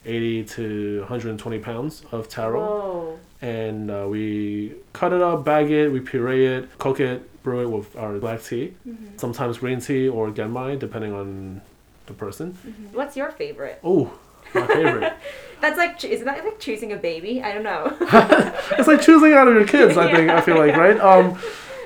[0.05, 2.59] 80 to 120 pounds of taro.
[2.61, 3.19] Whoa.
[3.39, 7.69] and uh, we cut it up, bag it, we puree it, cook it, brew it
[7.69, 9.19] with our black tea, Mhm.
[9.19, 11.61] sometimes green tea or genmai, depending on
[12.07, 12.57] the person.
[12.67, 12.95] Mhm.
[12.95, 13.79] What's your favorite?
[13.83, 14.09] Oh,
[14.55, 15.13] my favorite.
[15.61, 17.43] That's like, isn't that like choosing a baby?
[17.43, 17.95] I don't know.
[18.79, 19.97] it's like choosing out of your kids.
[19.97, 20.79] I think I feel like Yeah.
[20.79, 20.99] right.
[20.99, 21.37] Um,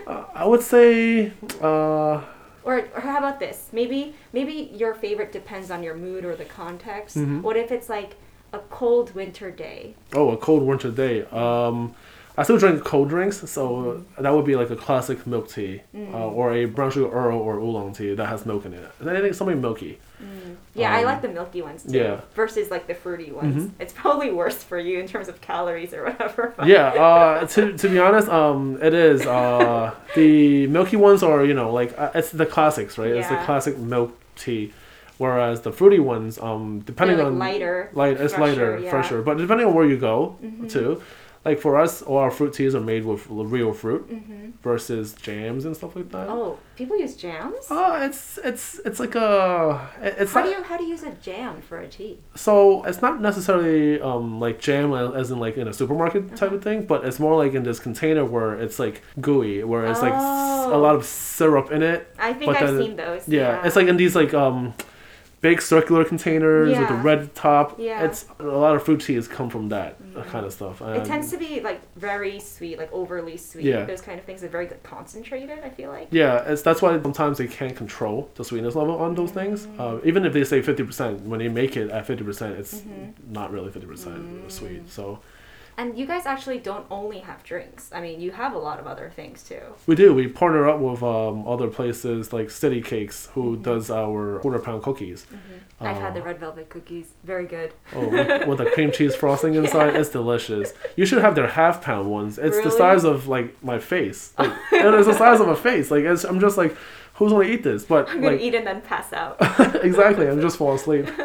[0.07, 2.21] uh, I would say uh,
[2.63, 3.69] or, or how about this?
[3.71, 7.17] Maybe maybe your favorite depends on your mood or the context.
[7.17, 7.41] Mhm.
[7.41, 8.15] What if it's like
[8.53, 9.95] a cold winter day?
[10.13, 11.23] oh a cold winter day.
[11.31, 11.93] Um,
[12.37, 16.13] I still drink cold drinks, so that would be like a classic milk tea, Mm.
[16.13, 18.89] uh, or a brown sugar Earl or oolong tea that has milk in it.
[18.99, 19.97] And I think something milky.
[20.23, 20.55] Mm.
[20.73, 21.97] Yeah, I Um, like the milky ones too.
[21.97, 22.21] yeah.
[22.35, 23.65] Versus like the fruity ones.
[23.65, 23.69] Mhm.
[23.79, 26.53] It's probably worse for you in terms of calories or whatever.
[26.65, 31.53] yeah uh to, to be honest um it is uh the milky ones are you
[31.53, 33.19] know like uh, it's the classics right Yeah.
[33.19, 34.71] it's the classic milk tea
[35.17, 37.89] whereas the fruity ones um depending like on lighter.
[37.93, 38.89] light it's lighter fresher, yeah.
[38.91, 40.71] fresher but depending on where you go Mhm.
[40.71, 41.01] too
[41.43, 44.51] like for us, all our fruit teas are made with real fruit Mm-hmm.
[44.61, 46.27] versus jams and stuff like that.
[46.29, 47.65] Oh, people use jams.
[47.69, 51.03] Oh, it's it's it's like a it's how not do you how do you use
[51.03, 52.19] a jam for a tea?
[52.35, 56.55] so it's not necessarily um like jam as in like in a supermarket type Uh-huh.
[56.57, 60.01] of thing, but it's more like in this container where it's like gooey, where it's
[60.01, 60.21] like s-
[60.67, 60.79] a Oh.
[60.79, 61.99] lot of syrup in it.
[62.19, 63.27] I think I've seen those.
[63.27, 64.73] Yeah, it's like in these like um
[65.41, 67.79] big circular containers with a red top.
[67.79, 68.03] Yeah.
[68.05, 70.81] It's a lot of fruit teas come from that kind of stuff.
[70.81, 73.65] It tends to be like very sweet, like overly sweet.
[73.65, 73.85] Yeah.
[73.85, 75.59] Those kind of things are very concentrated.
[75.63, 76.07] I feel like.
[76.11, 79.65] Yeah, it's that's why sometimes they can't control the sweetness level on those things.
[79.65, 79.79] Mm.
[79.79, 82.71] Uh, even if they say fifty percent, when they make it at fifty percent, it's
[82.81, 83.33] Mm-hmm.
[83.33, 84.51] not really fifty percent Mm.
[84.51, 84.89] sweet.
[84.89, 85.19] So
[85.77, 87.89] And you guys actually don't only have drinks.
[87.93, 89.61] I mean, you have a lot of other things too.
[89.87, 90.13] we do.
[90.13, 93.63] We partner up with um, other places like City Cakes, who Mm-hmm.
[93.63, 95.25] does our quarter pound cookies.
[95.79, 97.07] I've had the red velvet cookies.
[97.23, 97.73] Very good.
[97.95, 100.73] Oh, with, with the cream cheese frosting inside, it's delicious.
[100.95, 102.37] You should have their half pound ones.
[102.37, 104.33] It's the size of like my face.
[104.37, 105.89] Like, and it's the size of a face.
[105.89, 106.75] Like it's, I'm just like,
[107.15, 107.83] who's gonna eat this?
[107.85, 109.37] But I'm gonna like eat and then pass out.
[109.83, 111.07] exactly, I'm just fall asleep.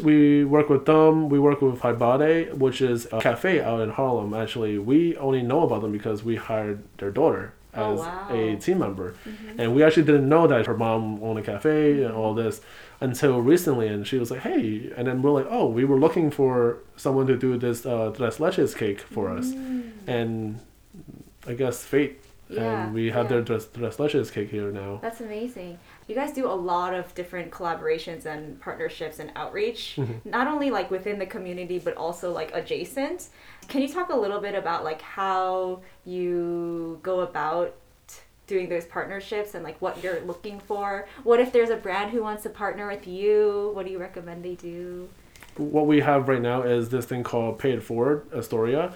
[0.00, 1.28] We work with them.
[1.28, 4.34] We work with Haibade, which is a cafe out in Harlem.
[4.34, 8.26] Actually, we only know about them because we hired their daughter Oh, as wow.
[8.32, 9.14] a team member,
[9.56, 12.60] and we actually didn't know that her mom owned a cafe and all this
[13.00, 13.86] until recently.
[13.86, 17.28] And she was like, "Hey," and then we're like, "Oh, we were looking for someone
[17.28, 19.52] to do this uh, tres leches cake for us,"
[20.08, 20.58] and
[21.46, 22.20] I guess fate.
[22.50, 22.56] Mm.
[22.56, 23.36] Yeah, and we have yeah.
[23.36, 24.98] their tres, tres leches cake here now.
[25.00, 25.78] That's amazing.
[26.10, 30.28] You guys do a lot of different collaborations and partnerships and outreach, Mm-hmm.
[30.28, 33.28] not only like within the community but also like adjacent.
[33.68, 37.76] Can you talk a little bit about like how you go about
[38.48, 41.06] doing those partnerships and like what you're looking for?
[41.22, 43.70] What if there's a brand who wants to partner with you?
[43.74, 45.08] What do you recommend they do?
[45.56, 48.94] what we have right now is this thing called Pay It Forward Astoria.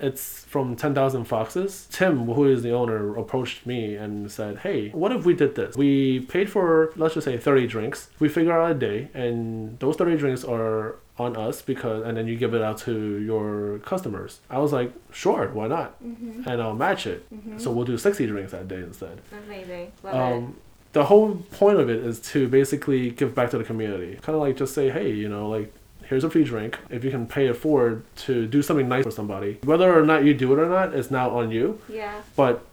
[0.00, 1.88] It's from 10,000 Foxes.
[1.90, 5.76] Tim, who is the owner, approached me and said, Hey, what if we did this?
[5.76, 8.08] We paid for, let's just say, 30 drinks.
[8.18, 12.26] We figure out a day, and those 30 drinks are on us because, and then
[12.26, 14.40] you give it out to your customers.
[14.50, 16.02] I was like, Sure, why not?
[16.04, 16.48] Mm-hmm.
[16.48, 17.26] And I'll match it.
[17.58, 19.20] So we'll do 60 drinks that day instead.
[19.46, 19.92] Amazing.
[20.02, 20.56] Love Um,
[20.92, 24.18] the whole point of it is to basically give back to the community.
[24.22, 25.72] Kind of like just say, hey, you know, like
[26.08, 26.78] here's a free drink.
[26.90, 30.24] If you can pay it forward to do something nice for somebody, whether or not
[30.24, 31.80] you do it or not, it's now on you.
[31.88, 32.22] Yeah.
[32.36, 32.64] But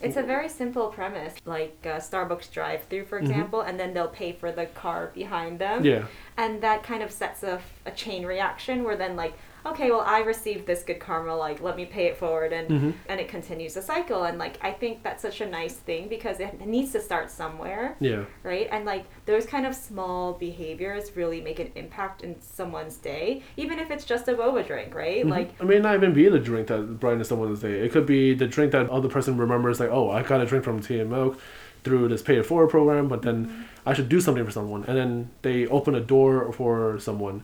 [0.00, 4.32] It's a very simple premise, like uh, Starbucks drive-through, for example, and then they'll pay
[4.32, 5.84] for the car behind them.
[5.84, 6.04] yeah,
[6.36, 10.20] and that kind of sets a, a chain reaction where then like okay well i
[10.20, 12.92] received this good karma like let me pay it forward and Mhm.
[13.08, 16.40] and it continues the cycle and like i think that's such a nice thing because
[16.40, 21.40] it needs to start somewhere yeah, right and like those kind of small behaviors really
[21.40, 25.50] make an impact in someone's day even if it's just a boba drink right like
[25.60, 27.80] it may not even be the drink that brightens someone's day.
[27.80, 30.64] It could be the drink that other person remembers, like, oh, I got a drink
[30.64, 31.38] from Tea and Milk
[31.84, 33.62] through this Pay It Forward program, but then Mm-hmm.
[33.84, 34.84] I should do something for someone.
[34.86, 37.42] And then they open a door for someone,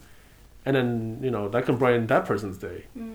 [0.67, 2.85] and then you know that can brighten that person's day.
[2.97, 3.15] mm,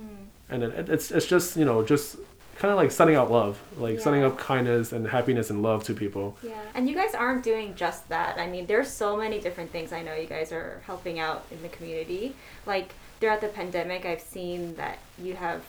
[0.49, 2.17] and then it, it's it's just you know just
[2.57, 4.27] kind of like sending out love like sending Yeah.
[4.27, 8.07] up kindness and happiness and love to people Yeah, and you guys aren't doing just
[8.09, 8.37] that.
[8.37, 11.61] I mean, there's so many different things I know you guys are helping out in
[11.63, 12.35] the community.
[12.67, 15.61] Like throughout the pandemic, I've seen that you have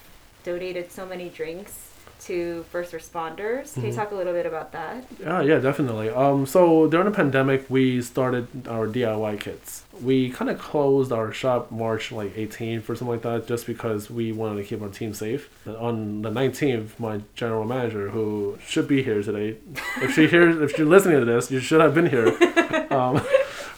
[0.45, 1.91] donated so many drinks
[2.27, 3.75] to first responders.
[3.75, 3.97] Can you Mhm.
[3.97, 5.05] talk a little bit about that?
[5.21, 10.51] yeah yeah definitely um so during the pandemic we started our diy kits we kind
[10.51, 14.57] of closed our shop march like 18th or something like that just because we wanted
[14.61, 15.49] to keep our team safe
[15.89, 19.57] on the 19th my general manager who should be here today
[20.03, 22.29] if she hears if you're listening to this you should have been here
[22.91, 23.21] um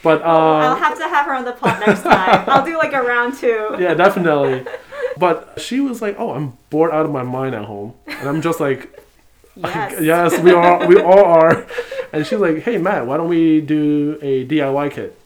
[0.02, 2.44] but um I'll have to have her on the pod next time.
[2.46, 3.74] I'll do like a round two.
[3.78, 4.64] yeah, definitely.
[5.18, 8.42] But she was like, "Oh, I'm bored out of my mind at home," and I'm
[8.42, 9.02] just like,
[9.56, 10.00] Yes.
[10.02, 10.86] "Yes, we are.
[10.86, 11.66] We all are."
[12.12, 15.18] And she's like, "Hey, Matt, why don't we do a DIY kit?"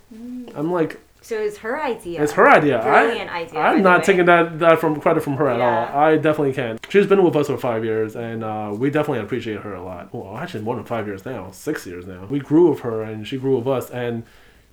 [0.54, 2.22] I'm like, So it's her idea.
[2.22, 2.80] "It's her idea.
[2.82, 3.60] Brilliant I, idea.
[3.60, 5.92] I'm not taking that that from credit from her at Yeah.
[5.92, 6.00] all.
[6.00, 6.78] I definitely can.
[6.88, 10.12] She's been with us for five years, and uh, we definitely appreciate her a lot.
[10.14, 12.26] Well, actually, more than five years now, six years now.
[12.30, 14.22] We grew with her, and she grew with us, and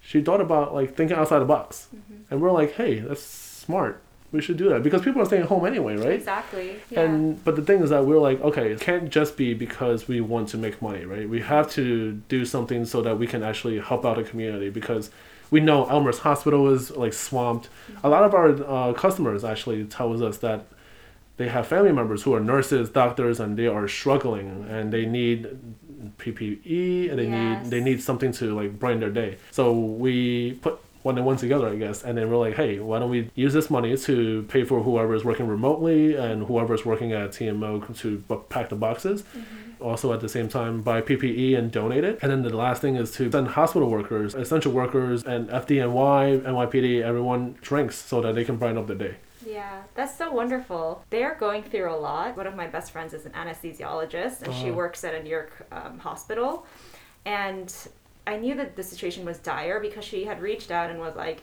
[0.02, 2.24] she thought about like thinking outside the box, Mm-hmm.
[2.32, 4.02] and we're like, "Hey, that's smart.
[4.32, 6.76] We should do that because people are staying home anyway, right?" Exactly.
[6.90, 7.02] Yeah.
[7.02, 10.20] And but the thing is that we're like, okay, it can't just be because we
[10.22, 11.28] want to make money, right?
[11.30, 15.10] We have to do something so that we can actually help out a community because
[15.50, 17.70] we know Elmhurst Hospital is like swamped.
[18.04, 18.50] A lot of our
[18.90, 20.66] uh, customers actually tells us that
[21.38, 25.48] they have family members who are nurses, doctors, and they are struggling and they need
[26.20, 27.64] PPE and they Yes.
[27.64, 29.38] need they need something to like brighten their day.
[29.52, 32.04] So we put when they went together, I guess.
[32.04, 35.16] And then we're like, hey, why don't we use this money to pay for whoever
[35.16, 39.24] is working remotely and whoever is working at TMO to bu- pack the boxes.
[39.80, 42.20] Also, at the same time, buy PPE and donate it.
[42.22, 47.02] And then the last thing is to send hospital workers, essential workers, and FDNY, NYPD,
[47.04, 49.16] everyone drinks so that they can brighten up the day.
[49.46, 51.04] Yeah, that's so wonderful.
[51.10, 52.36] They're going through a lot.
[52.36, 54.74] One of my best friends is an anesthesiologist, and she Oh.
[54.74, 56.66] works at a New York um, hospital.
[57.26, 57.74] And
[58.28, 61.42] I knew that the situation was dire because she had reached out and was like,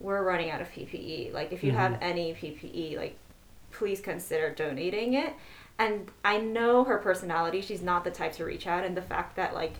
[0.00, 1.32] "We're running out of PPE.
[1.34, 3.16] Like, if you have any PPE, like,
[3.72, 5.34] please consider donating it."
[5.78, 9.36] And I know her personality; she's not the type to reach out, and the fact
[9.36, 9.74] that like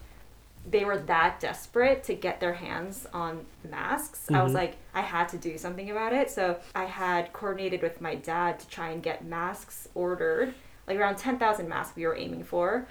[0.70, 4.28] they were that desperate to get their hands on masks.
[4.32, 4.56] I was Mhm.
[4.56, 6.30] like, I had to do something about it.
[6.30, 10.54] So I had coordinated with my dad to try and get masks ordered,
[10.86, 12.86] like around 10,000 masks we were aiming for,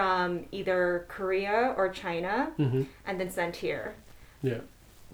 [0.00, 3.94] from either Korea or China, hmm and then sent here.
[4.42, 4.60] Yeah,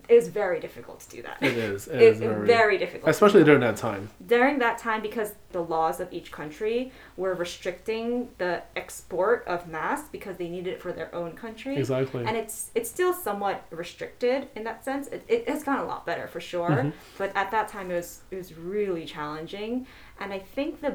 [0.08, 1.36] It was very difficult to do that.
[1.40, 1.86] it is.
[1.86, 3.08] It It- is very, very difficult.
[3.08, 4.02] especially during that time.
[4.34, 6.78] during that time because the laws of each country
[7.16, 8.06] were restricting
[8.42, 12.22] the export of masks because they needed it for their own country Exactly.
[12.28, 16.02] and it's it's still somewhat restricted in that sense it, it has gotten a lot
[16.10, 16.92] better for sure Mhm.
[17.20, 19.72] but at that time it was it was really challenging
[20.20, 20.92] and i think the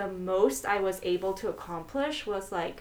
[0.00, 2.78] the most i was able to accomplish was like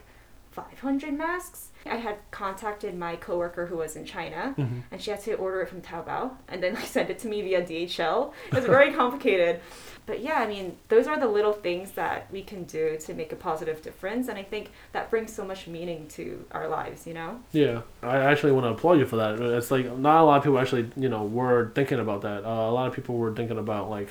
[0.54, 4.84] 500 masks i had contacted my coworker who was in china Mhm.
[4.92, 7.42] and she had to order it from Taobao and then like send it to me
[7.42, 8.32] via DHL.
[8.50, 9.60] It was very complicated.
[10.06, 13.32] But yeah, I mean, those are the little things that we can do to make
[13.32, 17.14] a positive difference and I think that brings so much meaning to our lives, you
[17.14, 17.40] know?
[17.54, 19.40] Yeah, I actually want to applaud you for that.
[19.40, 22.44] It's like not a lot of people actually, you know, were thinking about that.
[22.46, 24.10] Uh, a lot of people were thinking about like,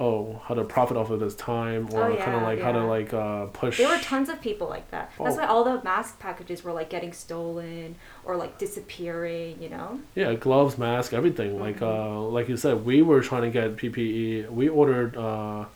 [0.00, 2.72] oh, how to profit off of this time, or Oh, kind of yeah, like how
[2.72, 3.78] to like uh, push.
[3.78, 5.12] There were tons of people like that.
[5.18, 5.40] That's Oh.
[5.40, 10.00] why all the mask packages were like getting stolen or like disappearing, you know?
[10.16, 11.60] Yeah, gloves, mask, everything.
[11.60, 11.82] Like Mhm.
[11.82, 14.46] uh, like you said, we were trying to get PPE.
[14.50, 15.16] We ordered.
[15.16, 15.66] Uh,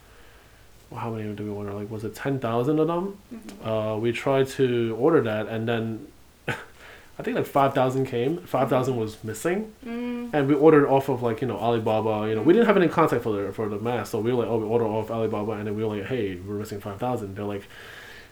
[0.97, 1.73] how many did we order?
[1.73, 3.19] Like, was it ten thousand of them?
[3.33, 3.95] Mhm.
[3.95, 6.07] Uh, we tried to order that, and then
[7.19, 8.39] I think like five thousand came.
[8.39, 9.73] Five thousand was missing.
[9.85, 12.29] Mm, And we ordered off of like you know Alibaba.
[12.29, 14.43] You know we didn't have any contact for the for the mask, so we were
[14.45, 16.99] like, oh, we ordered off Alibaba, and then we were like, hey, we're missing five
[17.01, 17.35] thousand.
[17.35, 17.65] They're like,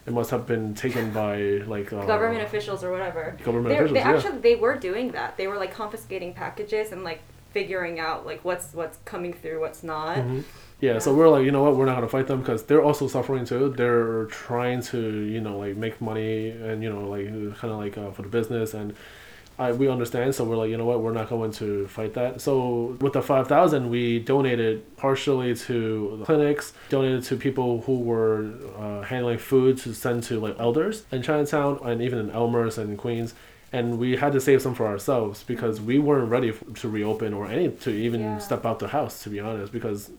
[0.07, 3.37] it must have been taken by like uh, government officials or whatever.
[3.45, 4.17] Government They, officials, they yeah.
[4.17, 5.37] actually they were doing that.
[5.37, 7.23] They were like confiscating packages and like
[7.53, 10.19] figuring out like what's what's coming through, what's not.
[10.19, 10.45] Mhm.
[10.81, 13.09] Yeah, so we're like, you know what, we're not gonna fight them because they're also
[13.09, 13.73] suffering too.
[13.77, 17.97] They're trying to, you know, like make money and you know, like kind of like
[17.97, 18.95] uh, for the business, and
[19.59, 20.35] I we understand.
[20.35, 22.43] So we're like, you know what, we're not going to fight that.
[22.43, 28.01] So with the five thousand, we donated partially to the clinics, donated to people who
[28.01, 32.77] were uh, handling food to send to like elders in Chinatown and even in Elmhurst
[32.77, 33.33] and Queens.
[33.73, 37.47] And we had to save some for ourselves because we weren't ready to reopen or
[37.49, 38.39] any to even Yeah.
[38.39, 40.11] step out the house, to be honest, because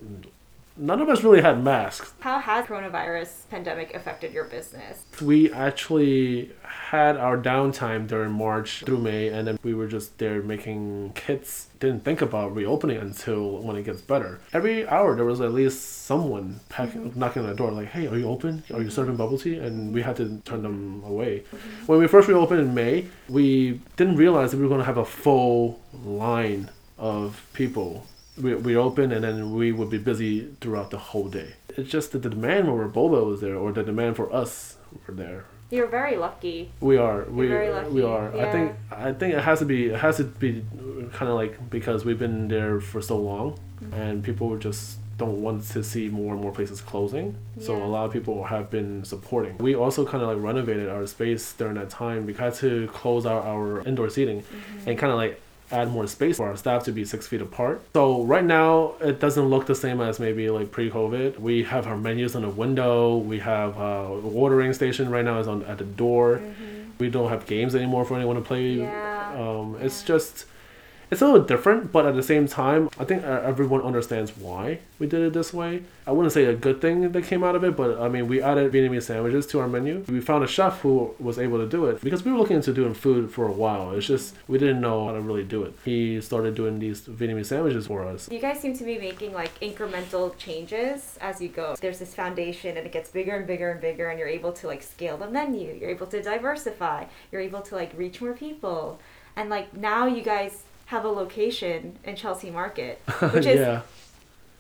[0.78, 2.14] none of us really had masks.
[2.20, 5.06] How has coronavirus pandemic affected your business?
[5.22, 10.42] We actually had our downtime during March through May, and then we were just there
[10.42, 11.68] making kits.
[11.80, 14.40] Didn't think about reopening until when it gets better.
[14.54, 17.20] Every hour there was at least someone pack, mm-hmm.
[17.20, 18.64] knocking on the door, like, "Hey, are you open?
[18.74, 21.40] Are you serving bubble tea?" And we had to turn them away.
[21.40, 21.86] Mm-hmm.
[21.86, 24.98] When we first reopened in May, we didn't realize that we were going to have
[24.98, 28.06] a full line of people.
[28.42, 31.54] We, we opened and then we would be busy throughout the whole day.
[31.70, 35.14] It's just that the demand where Boba was there, or the demand for us were
[35.14, 35.46] there.
[35.70, 36.72] You're very lucky.
[36.80, 37.24] We are.
[37.26, 37.48] We
[37.90, 38.36] we are.
[38.38, 40.64] I think I think it has to be it has to be
[41.14, 43.94] kind of like because we've been there for so long, Mm-hmm.
[43.94, 47.36] and people just don't want to see more and more places closing.
[47.60, 49.58] So a lot of people have been supporting.
[49.60, 52.26] We also kind of like renovated our space during that time.
[52.26, 54.90] We had to close out our indoor seating Mm-hmm.
[54.90, 55.40] and kind of like
[55.72, 57.82] add more space for our staff to be six feet apart.
[57.94, 61.40] So right now it doesn't look the same as maybe like pre-COVID.
[61.40, 63.18] We have our menus on the window.
[63.18, 66.42] We have uh, the watering station right now is on at the door.
[67.00, 68.74] We don't have games anymore for anyone to play.
[68.76, 69.34] Yeah.
[69.38, 70.08] Um, It's Yeah.
[70.08, 70.46] just
[71.10, 74.80] it's a little different, but at the same time, I think uh, everyone understands why
[75.00, 75.84] we did it this way.
[76.06, 78.42] I wouldn't say a good thing that came out of it, but I mean, we
[78.42, 80.04] added Vietnamese sandwiches to our menu.
[80.10, 82.74] We found a chef who was able to do it because we were looking into
[82.74, 83.92] doing food for a while.
[83.92, 85.74] It's just we didn't know how to really do it.
[85.86, 88.30] He started doing these Vietnamese sandwiches for us.
[88.32, 91.76] You guys seem to be making like incremental changes as you go.
[91.80, 94.68] There's this foundation and it gets bigger and bigger and bigger and you're able to
[94.68, 95.74] like scale the menu.
[95.80, 97.06] You're able to diversify.
[97.32, 99.00] You're able to like reach more people.
[99.36, 103.00] And like now you guys have a location in Chelsea Market,
[103.34, 103.82] which is yeah,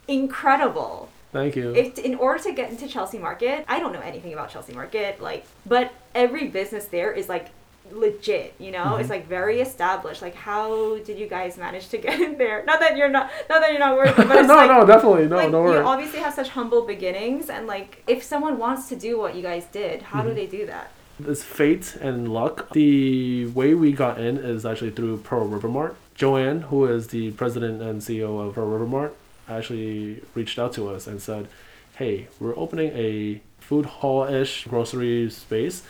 [0.07, 1.09] incredible.
[1.31, 1.73] thank you.
[1.75, 5.21] If in order to get into Chelsea Market, I don't know anything about Chelsea Market,
[5.21, 7.49] like, but every business there is like
[7.89, 8.99] legit you know Mm-hmm.
[8.99, 12.81] it's like very established like how did you guys manage to get in there not
[12.81, 15.49] that you're not not that you're not working but no, like, no, definitely, no, like
[15.51, 19.35] no you obviously have such humble beginnings and like if someone wants to do what
[19.35, 20.27] you guys did how Mm-hmm.
[20.29, 20.91] do they do that
[21.25, 22.73] It's fate and luck.
[22.73, 25.95] The way we got in is actually through Pearl River Mart.
[26.17, 29.15] Joanne, who is the president and CEO of Pearl River Mart,
[29.47, 31.47] actually reached out to us and said,
[31.95, 35.83] "Hey, we're opening a food hall-ish grocery space,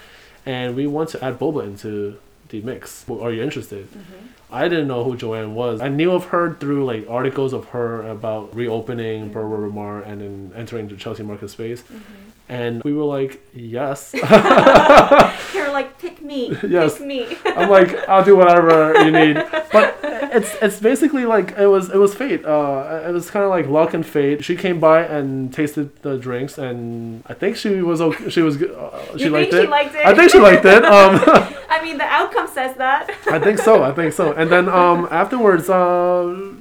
[0.46, 2.18] and we want to add boba into
[2.50, 3.06] the mix.
[3.10, 4.28] Are you interested?" Mm-hmm.
[4.52, 5.82] I didn't know who Joanne was.
[5.82, 9.34] I knew of her through like articles of her about reopening mm-hmm.
[9.34, 11.82] Pearl River Mart and then entering the Chelsea Market space.
[11.82, 12.28] Mm-hmm.
[12.50, 14.14] And we were like, yes.
[15.54, 16.98] you're like pick me Yes.
[16.98, 19.36] pick me I'm like, I'll do whatever you need.
[19.70, 19.98] But
[20.34, 22.46] it's it's basically like it was it was fate.
[22.46, 24.44] Uh, it was kind of like luck and fate.
[24.44, 28.30] She came by and tasted the drinks, and I think she was okay.
[28.30, 28.62] She was.
[28.62, 29.66] Uh, she You liked think it.
[29.66, 30.06] she liked it?
[30.06, 30.84] I think she liked it.
[30.86, 31.20] Um,
[31.70, 33.84] i mean the outcome says that I think so.
[33.84, 34.32] I think so.
[34.40, 36.54] And then um, afterwards, uh,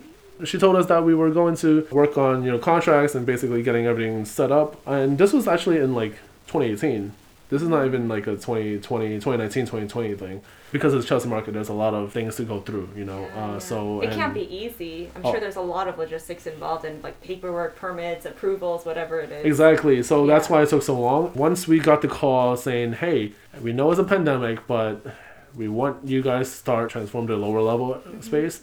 [0.45, 3.63] she told us that we were going to work on you know contracts and basically
[3.63, 4.77] getting everything set up.
[4.87, 6.13] And this was actually in like
[6.49, 7.13] 2018.
[7.49, 8.81] This is not even like a 2020,
[9.21, 10.43] 2019, 2020 thing.
[10.73, 13.25] Because it's Chelsea Market, there's a lot of things to go through, you know.
[13.27, 15.31] Uh, so it and- can't be easy i'm Oh.
[15.31, 19.45] sure there's a lot of logistics involved in like paperwork permits approvals whatever it is
[19.47, 20.03] Exactly.
[20.03, 21.33] So that's why it took so long.
[21.35, 23.33] Once we got the call saying, "Hey,
[23.63, 25.07] we know it's a pandemic, but
[25.55, 28.21] we want you guys to start transform to a lower level Mm-hmm.
[28.23, 28.61] space,"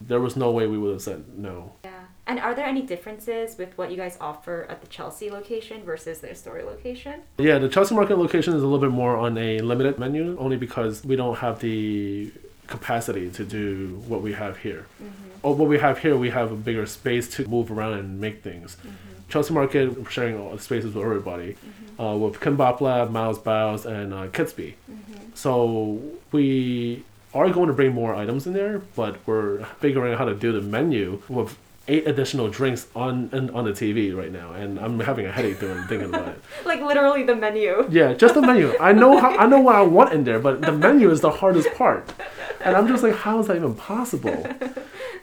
[0.00, 1.72] there was no way we would have said no.
[2.28, 6.20] And are there any differences with what you guys offer at the Chelsea location versus
[6.20, 7.22] the Astoria location?
[7.38, 10.58] Yeah, the Chelsea Market location is a little bit more on a limited menu, only
[10.58, 12.30] because we don't have the
[12.66, 14.86] capacity to do what we have here.
[15.42, 18.42] Or what we have here, we have a bigger space to move around and make
[18.42, 18.76] things.
[19.30, 21.56] Chelsea Market, we're sharing all the spaces with everybody,
[21.98, 24.74] uh, with Kimbap Lab, Miles Bows, and uh, Kitsby.
[25.32, 30.24] So we are going to bring more items in there, but we're figuring out how
[30.26, 31.56] to do the menu with
[31.88, 35.58] eight additional drinks on and on the TV right now, and I'm having a headache
[35.60, 36.40] doing thinking about it.
[36.66, 37.86] Like literally the menu.
[37.90, 38.74] Yeah, just the menu.
[38.78, 41.30] I know how I know what I want in there, but the menu is the
[41.30, 42.12] hardest part.
[42.64, 44.46] And I'm just like, how is that even possible?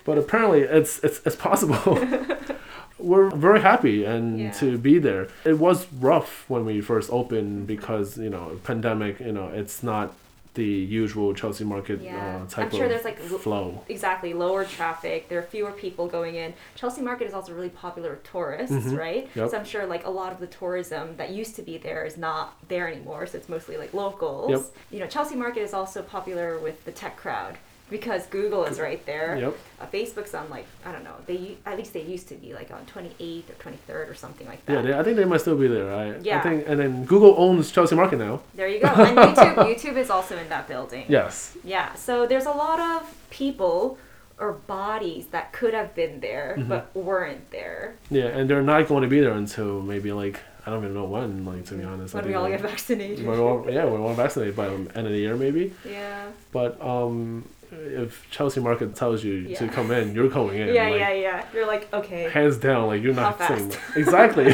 [0.06, 1.99] But apparently it's it's it's possible.
[2.97, 4.51] We're very happy and Yeah.
[4.54, 5.28] to be there.
[5.43, 10.13] It was rough when we first opened because, you know, pandemic, you know, it's not
[10.56, 12.41] the usual Chelsea market Yeah.
[12.44, 13.82] uh, type I'm sure of there's, like, flow.
[13.89, 15.30] Exactly, lower traffic.
[15.30, 16.54] There are fewer people going in.
[16.76, 18.98] Chelsea Market is also really popular with tourists, Mhm.
[18.98, 19.30] right?
[19.36, 19.50] Yep.
[19.52, 22.18] So I'm sure like a lot of the tourism that used to be there is
[22.18, 23.28] not there anymore.
[23.28, 24.50] So it's mostly like locals.
[24.50, 24.62] Yep.
[24.91, 27.58] You know, Chelsea Market is also popular with the tech crowd
[27.89, 29.38] because Google is right there.
[29.38, 29.58] Yep.
[29.82, 31.15] Uh, Facebook's on like I don't know.
[31.28, 34.65] They at least they used to be like on 28th or 23rd or something like
[34.65, 34.74] that.
[34.74, 35.93] Yeah, they, I think they might still be there.
[35.93, 36.41] I, I Yeah.
[36.41, 38.41] think and then Google owns Chelsea Market now.
[38.56, 38.88] There you go.
[38.88, 41.06] And YouTube, YouTube is also in that building.
[41.08, 41.58] Yes.
[41.63, 41.93] Yeah.
[41.93, 43.98] So there's a lot of people
[44.38, 46.67] or bodies that could have been there Mhm.
[46.67, 47.95] but weren't there.
[48.10, 51.06] Yeah, and they're not going to be there until maybe like I don't even know
[51.06, 51.45] when.
[51.45, 53.26] Like to be honest, I When we all like, get vaccinated.
[53.26, 55.71] We're all, yeah, we're all vaccinated by the end of the year, maybe.
[55.88, 56.26] yeah.
[56.52, 57.45] But um,
[57.80, 60.74] if Chelsea Market tells you to come in, you're going in.
[60.74, 61.46] Yeah, like, yeah, yeah.
[61.54, 62.30] You're like, okay.
[62.30, 63.82] Hands down, like you're How not saying fast?
[63.98, 64.54] exactly.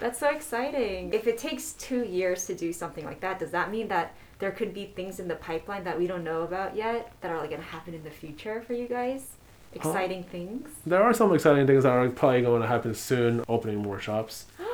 [0.00, 1.12] That's so exciting.
[1.12, 4.50] If it takes two years to do something like that, does that mean that there
[4.50, 7.50] could be things in the pipeline that we don't know about yet that are like
[7.50, 9.32] gonna happen in the future for you guys?
[9.72, 10.68] Exciting things.
[10.84, 13.44] there are some exciting things that are probably going to happen soon.
[13.48, 14.46] Opening more shops,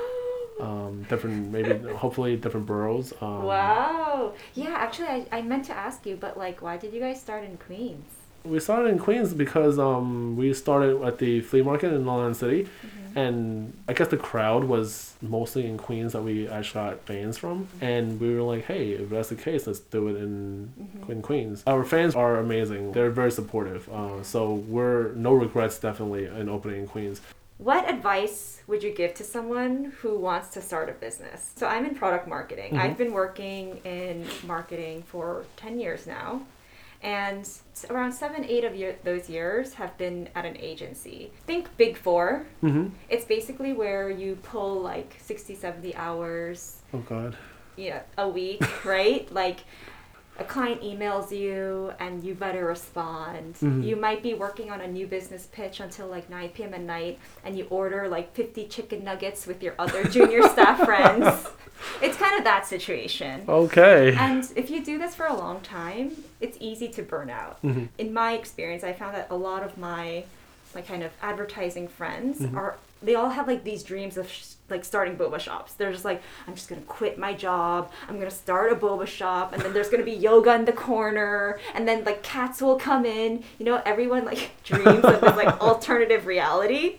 [0.61, 3.13] um, different maybe hopefully different boroughs.
[3.21, 4.33] Um, wow.
[4.55, 7.45] Yeah, actually, I, I meant to ask you, but like, why did you guys start
[7.45, 8.05] in Queens?
[8.45, 12.37] We started in Queens because um, we started at the flea market in Long Island
[12.37, 13.19] City, Mm-hmm.
[13.19, 17.67] and I guess the crowd was mostly in Queens that we actually got fans from,
[17.81, 21.09] and we were like, hey, if that's the case, let's do it in Mhm.
[21.11, 21.65] in Queens.
[21.67, 23.89] Our fans are amazing; they're very supportive.
[23.89, 27.21] Uh, so we're no regrets definitely in opening in Queens.
[27.59, 31.53] What advice would you give to someone who wants to start a business?
[31.57, 32.75] So I'm in product marketing.
[32.75, 32.79] Mhm.
[32.79, 36.43] I've been working in marketing for 10 years now.
[37.03, 37.49] And
[37.91, 41.31] around seven, eight of year, those years have been at an agency.
[41.47, 42.47] Think Big Four.
[42.63, 42.89] Mm-hmm.
[43.09, 47.37] It's basically where you pull like 60, 70 hours Oh God.
[47.77, 49.31] you know, a week, right?
[49.33, 49.61] Like
[50.39, 53.55] a client emails you and you better respond.
[53.57, 53.85] Mhm.
[53.85, 56.75] You might be working on a new business pitch until like 9 p.m.
[56.75, 61.27] at night and you order like 50 chicken nuggets with your other junior staff friends.
[62.03, 63.45] It's kind of that situation.
[63.49, 64.15] Okay.
[64.19, 67.63] And if you do this for a long time, it's easy to burn out.
[67.63, 67.89] Mhm.
[67.99, 70.25] In my experience, I found that a lot of my
[70.75, 72.55] like kind of advertising friends Mhm.
[72.57, 75.75] are they all have like these dreams of sh- like starting boba shops.
[75.75, 77.91] They're just like, I'm just gonna quit my job.
[78.09, 81.59] I'm gonna start a boba shop, and then there's gonna be yoga in the corner,
[81.75, 83.45] and then like cats will come in.
[83.59, 86.97] You know, everyone like dreams of this like alternative reality.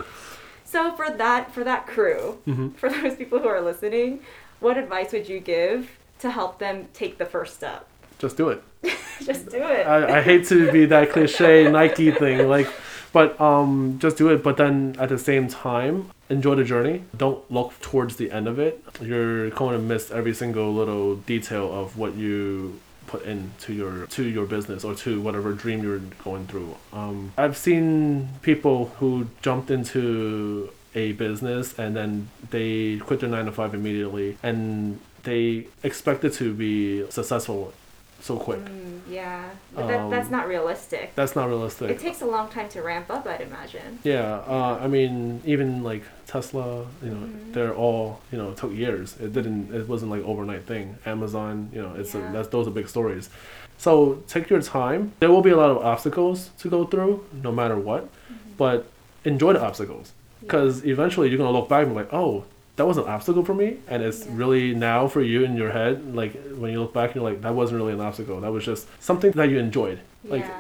[0.64, 2.76] So for that for that crew, Mhm.
[2.76, 4.20] for those people who are listening,
[4.60, 5.89] what advice would you give
[6.20, 7.88] to help them take the first step?
[8.20, 8.64] Just do it.
[9.24, 9.86] Just do it.
[9.86, 12.68] I, I hate to be that cliche Nike thing, like,
[13.12, 14.43] but um, just do it.
[14.43, 17.03] But then at the same time, enjoy the journey.
[17.16, 18.84] Don't look towards the end of it.
[19.01, 24.24] You're going to miss every single little detail of what you put into your to
[24.24, 26.76] your business or to whatever dream you're going through.
[26.93, 33.45] Um, I've seen people who jumped into a business and then they quit their nine
[33.45, 37.74] to five immediately and they expected to be successful
[38.22, 38.59] so quick.
[38.65, 39.43] Mm, yeah,
[39.76, 41.11] but that, that's Um, not realistic.
[41.15, 41.89] That's not realistic.
[41.91, 43.99] It takes a long time to ramp up, I'd imagine.
[44.03, 47.53] yeah, uh, I mean, even like Tesla, you know, Mhm.
[47.53, 49.15] they're all you know took years.
[49.22, 49.74] It didn't.
[49.74, 50.97] It wasn't like overnight thing.
[51.05, 52.30] Amazon, you know, it's Yeah.
[52.30, 53.30] a, that's those are big stories.
[53.78, 55.13] So take your time.
[55.20, 58.09] There will be a lot of obstacles to go through, no matter what,
[58.57, 58.88] but
[59.24, 62.43] enjoy the obstacles because eventually you're gonna look back and be like, oh.
[62.78, 64.32] That was an obstacle for me, and it's Yeah.
[64.36, 66.15] really now for you in your head.
[66.15, 68.39] Like when you look back, you're like, that wasn't really an obstacle.
[68.39, 69.99] That was just something that you enjoyed.
[70.23, 70.59] Like yeah,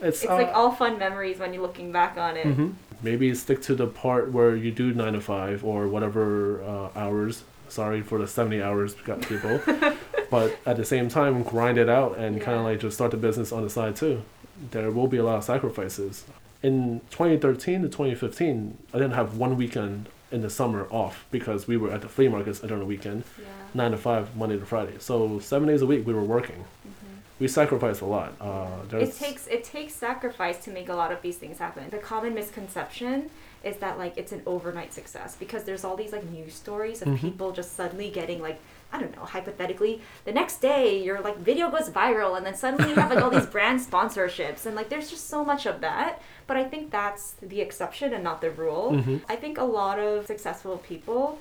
[0.00, 2.46] it's, it's uh, like all fun memories when you're looking back on it.
[2.46, 2.70] hmm
[3.02, 7.42] Maybe stick to the part where you do nine to five or whatever uh, hours.
[7.68, 9.60] Sorry for the seventy hours, got people.
[10.30, 13.16] but at the same time, grind it out and kind of like just start the
[13.16, 14.22] business on the side too.
[14.70, 16.24] There will be a lot of sacrifices.
[16.62, 21.76] In 2013 to 2015, I didn't have one weekend in the summer off because we
[21.76, 23.44] were at the flea markets during the weekend, Yeah.
[23.74, 24.94] nine to five, Monday to Friday.
[24.98, 26.64] So seven days a week we were working.
[26.86, 26.92] Mhm.
[27.38, 28.32] We sacrificed a lot.
[28.40, 31.90] Uh, It takes it takes sacrifice to make a lot of these things happen.
[31.90, 33.30] The common misconception
[33.62, 37.08] is that like it's an overnight success because there's all these like news stories of
[37.08, 37.20] Mhm.
[37.20, 38.58] people just suddenly getting like
[38.92, 42.88] I don't know, hypothetically, the next day your like video goes viral and then suddenly
[42.90, 46.22] you have like all these brand sponsorships and like there's just so much of that.
[46.46, 48.92] But I think that's the exception and not the rule.
[48.92, 49.20] Mhm.
[49.28, 51.38] I think a lot of successful people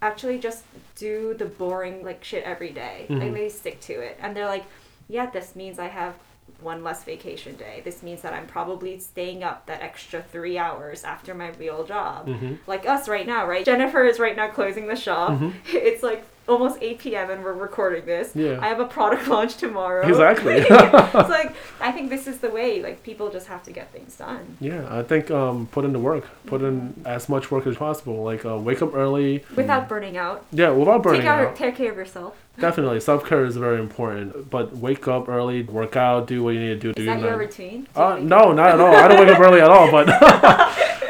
[0.00, 0.64] actually just
[0.96, 3.06] do the boring like shit every day.
[3.08, 3.34] Like Mhm.
[3.34, 4.16] they stick to it.
[4.20, 4.64] And they're like,
[5.08, 6.14] yeah, this means I have
[6.60, 7.80] one less vacation day.
[7.84, 12.28] This means that I'm probably staying up that extra three hours after my real job.
[12.28, 12.58] Mhm.
[12.66, 13.64] Like us right now, right?
[13.64, 15.32] Jennifer is right now closing the shop.
[15.32, 15.52] Mhm.
[15.72, 17.30] It's like almost 8 p.m.
[17.30, 18.32] and we're recording this.
[18.34, 18.58] Yeah.
[18.60, 20.06] I have a product launch tomorrow.
[20.06, 20.54] Exactly.
[20.58, 20.70] it's
[21.14, 22.82] like, I think this is the way.
[22.82, 24.56] Like, people just have to get things done.
[24.60, 26.26] Yeah, I think um, put in the work.
[26.46, 28.22] Put in as much work as possible.
[28.22, 29.44] Like uh, wake up early.
[29.56, 30.44] Without burning out.
[30.52, 31.56] Yeah, without burning Take out, out.
[31.56, 32.36] take care of yourself.
[32.60, 34.48] Definitely, self care is very important.
[34.50, 36.92] But wake up early, work out, do what you need to do.
[36.92, 37.88] do Is that your nine- routine?
[37.94, 38.94] Do Uh, you- no, not at all.
[38.94, 39.90] I don't wake up early at all.
[39.90, 40.06] But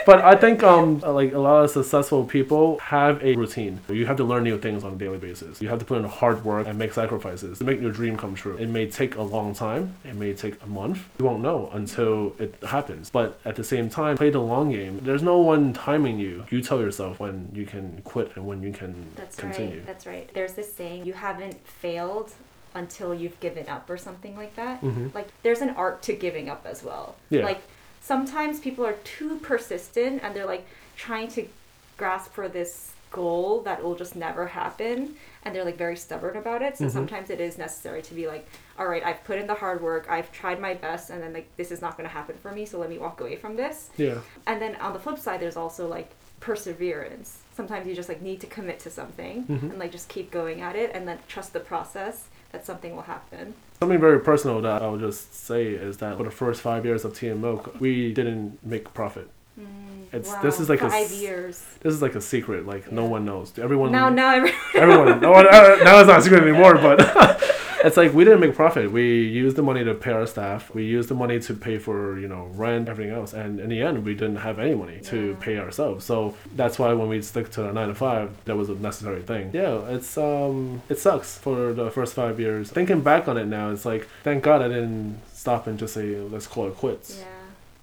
[0.06, 3.80] but I think um like a lot of successful people have a routine.
[3.88, 5.60] You have to learn new things on a daily basis.
[5.62, 8.34] You have to put in hard work and make sacrifices to make your dream come
[8.34, 8.56] true.
[8.56, 9.94] It may take a long time.
[10.04, 10.98] It may take a month.
[11.18, 13.10] You won't know until it happens.
[13.10, 15.00] But at the same time, play the long game.
[15.02, 16.44] There's no one timing you.
[16.50, 19.78] You tell yourself when you can quit and when you can That's continue.
[19.78, 19.86] right.
[19.86, 20.30] That's right.
[20.34, 22.32] There's this saying, you haven't failed
[22.74, 24.78] until you've given up or something like that.
[24.80, 27.14] hmm Like there's an art to giving up as well.
[27.30, 27.44] Yeah.
[27.44, 27.62] Like
[28.04, 31.48] sometimes people are too persistent and they're like trying to
[31.96, 36.60] grasp for this goal that will just never happen and they're like very stubborn about
[36.62, 36.76] it.
[36.76, 36.90] So Mhm.
[36.90, 38.44] sometimes it is necessary to be like,
[38.78, 41.46] all right, I've put in the hard work, I've tried my best and then like
[41.56, 43.88] this is not going to happen for me, so let me walk away from this.
[43.96, 44.18] Yeah.
[44.46, 47.38] And then on the flip side there's also like perseverance.
[47.56, 49.70] Sometimes you just like need to commit to something Mhm.
[49.70, 52.24] and like just keep going at it and then trust the process
[52.54, 53.52] that something will happen.
[53.80, 57.12] Something very personal that I'll just say is that for the first five years of
[57.12, 59.28] TM Milk, we didn't make profit.
[59.60, 61.64] Mm, it's- this is like a five s- years.
[61.80, 63.52] This is like a secret, like no one knows.
[63.58, 66.98] Everyone Now, now, every- everyone no now it's not a secret anymore, but
[67.84, 68.90] it's like we didn't make profit.
[68.90, 70.74] We used the money to pay our staff.
[70.74, 73.32] We used the money to pay for, you know, rent, everything else.
[73.32, 76.04] And in the end, we didn't have any money to pay ourselves.
[76.04, 79.22] So that's why when we stick to the 9 to 5, that was a necessary
[79.22, 79.50] thing.
[79.52, 82.70] Yeah, it's um it sucks for the first 5 years.
[82.70, 86.16] Thinking back on it now, it's like thank God I didn't stop and just say
[86.16, 87.18] let's call it quits.
[87.20, 87.33] yeah.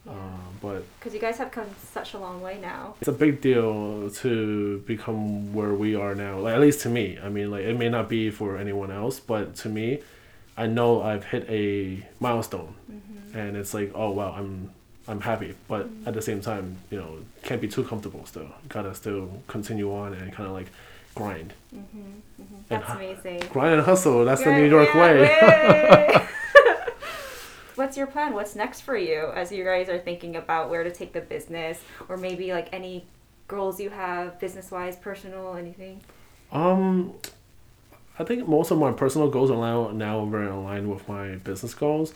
[0.08, 0.14] Uh,
[0.62, 2.96] but Because you guys have come such a long way now.
[3.00, 6.40] it's a big deal to become where we are now.
[6.40, 7.20] Like, at least to me.
[7.24, 10.00] I mean, like it may not be for anyone else, but to me,
[10.58, 13.38] I know I've hit a milestone, Mm-hmm.
[13.38, 14.72] and it's like, oh wow, I'm
[15.08, 15.56] I'm happy.
[15.68, 18.26] But at the same time, you know, can't be too comfortable.
[18.26, 20.68] Still, gotta still continue on and kind of like
[21.16, 22.00] grind, Mm-hmm.
[22.00, 22.56] Mm-hmm.
[22.74, 23.40] And That's hu- amazing.
[23.52, 24.26] grind and hustle.
[24.26, 25.22] That's the New York yeah, way.
[25.22, 26.28] way.
[27.92, 28.34] What's your plan?
[28.34, 31.82] What's next for you as you guys are thinking about where to take the business
[32.08, 33.04] or maybe like any
[33.50, 36.00] goals you have, business wise, personal, anything?
[36.54, 37.14] Um,
[38.18, 41.74] I think most of my personal goals are now now very aligned with my business
[41.74, 42.14] goals,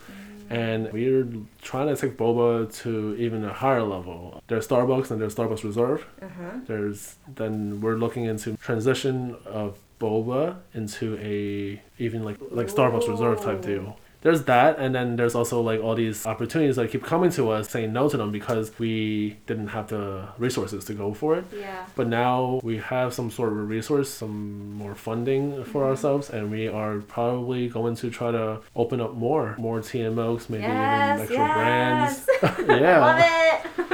[0.49, 1.27] and we're
[1.61, 4.41] trying to take boba to even a higher level.
[4.47, 6.05] There's Starbucks and there's Starbucks Reserve.
[6.21, 6.51] Uh huh.
[6.67, 13.41] There's then we're looking into transition of boba into a even like like Starbucks Reserve
[13.41, 13.97] type deal.
[14.25, 17.69] There's that, and then there's also like all these opportunities that keep coming to us,
[17.69, 21.45] saying no to them because we didn't have the resources to go for it.
[21.55, 21.85] Yeah.
[21.95, 25.89] But now we have some sort of a resource, some more funding for Mhm.
[25.89, 30.63] ourselves, and we are probably going to try to open up more, more TMOs, maybe
[30.63, 32.25] yes, even extra yes.
[32.25, 32.29] brands.
[32.81, 32.99] yeah.
[33.05, 33.21] Love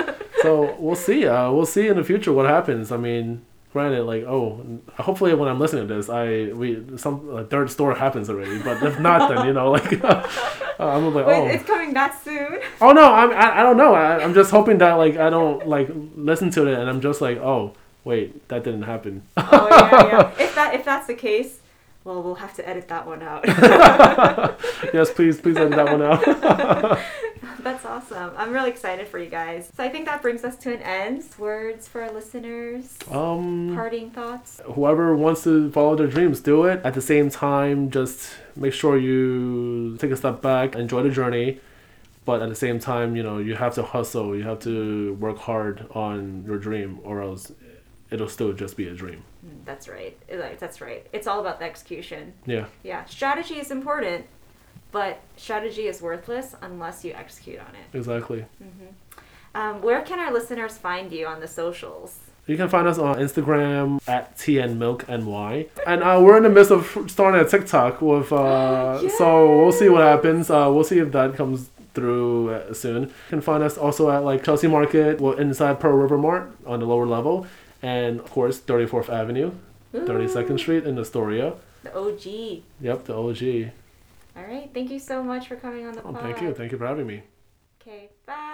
[0.07, 0.15] it.
[0.43, 1.27] So we'll see.
[1.27, 2.89] Uh, we'll see in the future what happens.
[2.89, 3.41] I mean,
[3.73, 4.63] granted, like oh,
[4.97, 8.59] hopefully when I'm listening to this, I we some a third store happens already.
[8.61, 10.27] But if not, then you know, like uh,
[10.79, 11.47] I'm like Wait, oh.
[11.47, 12.59] it's coming that soon.
[12.79, 13.93] Oh no, I'm, I I don't know.
[13.93, 17.21] I, I'm just hoping that like I don't like listen to it and I'm just
[17.21, 19.23] like oh wait that didn't happen.
[19.37, 20.31] oh yeah, yeah.
[20.39, 21.59] If that if that's the case,
[22.03, 23.45] well, we'll have to edit that one out.
[24.93, 26.99] yes, please please edit that one out.
[27.63, 28.31] That's awesome.
[28.37, 29.69] I'm really excited for you guys.
[29.75, 31.23] So I think that brings us to an end.
[31.37, 32.97] Words for our listeners.
[33.09, 34.61] Um, Parting thoughts.
[34.65, 36.81] whoever wants to follow their dreams, do it.
[36.83, 41.59] At the same time, just make sure you take a step back, enjoy the journey.
[42.25, 44.35] But at the same time, you know, you have to hustle.
[44.35, 47.51] You have to work hard on your dream, or else
[48.11, 49.23] it'll still just be a dream.
[49.45, 50.15] Mm, That's right.
[50.59, 51.07] That's right.
[51.13, 52.33] It's all about the execution.
[52.45, 54.25] Yeah, Yeah, strategy is important,
[54.91, 57.97] but strategy is worthless unless you execute on it.
[57.97, 58.45] exactly.
[59.53, 62.19] Um, where can our listeners find you on the socials?
[62.47, 65.69] You can find us on Instagram at tnmilkny.
[65.85, 69.89] And uh, we're in the midst of starting a TikTok with, uh, so we'll see
[69.89, 70.49] what happens.
[70.49, 73.03] Uh, we'll see if that comes through uh, soon.
[73.03, 76.79] You can find us also at like Chelsea Market, well, inside Pearl River Mart on
[76.79, 77.45] the lower level.
[77.81, 79.51] And of course, 34th Avenue,
[79.93, 81.53] 32nd Street in Astoria.
[81.83, 82.63] The OG.
[82.79, 83.71] Yep, the OG.
[84.35, 84.69] All right.
[84.73, 86.21] Thank you so much for coming on the Oh, pod.
[86.23, 86.53] thank you.
[86.53, 87.23] Thank you for having me.
[87.81, 88.09] Okay.
[88.25, 88.50] Bye.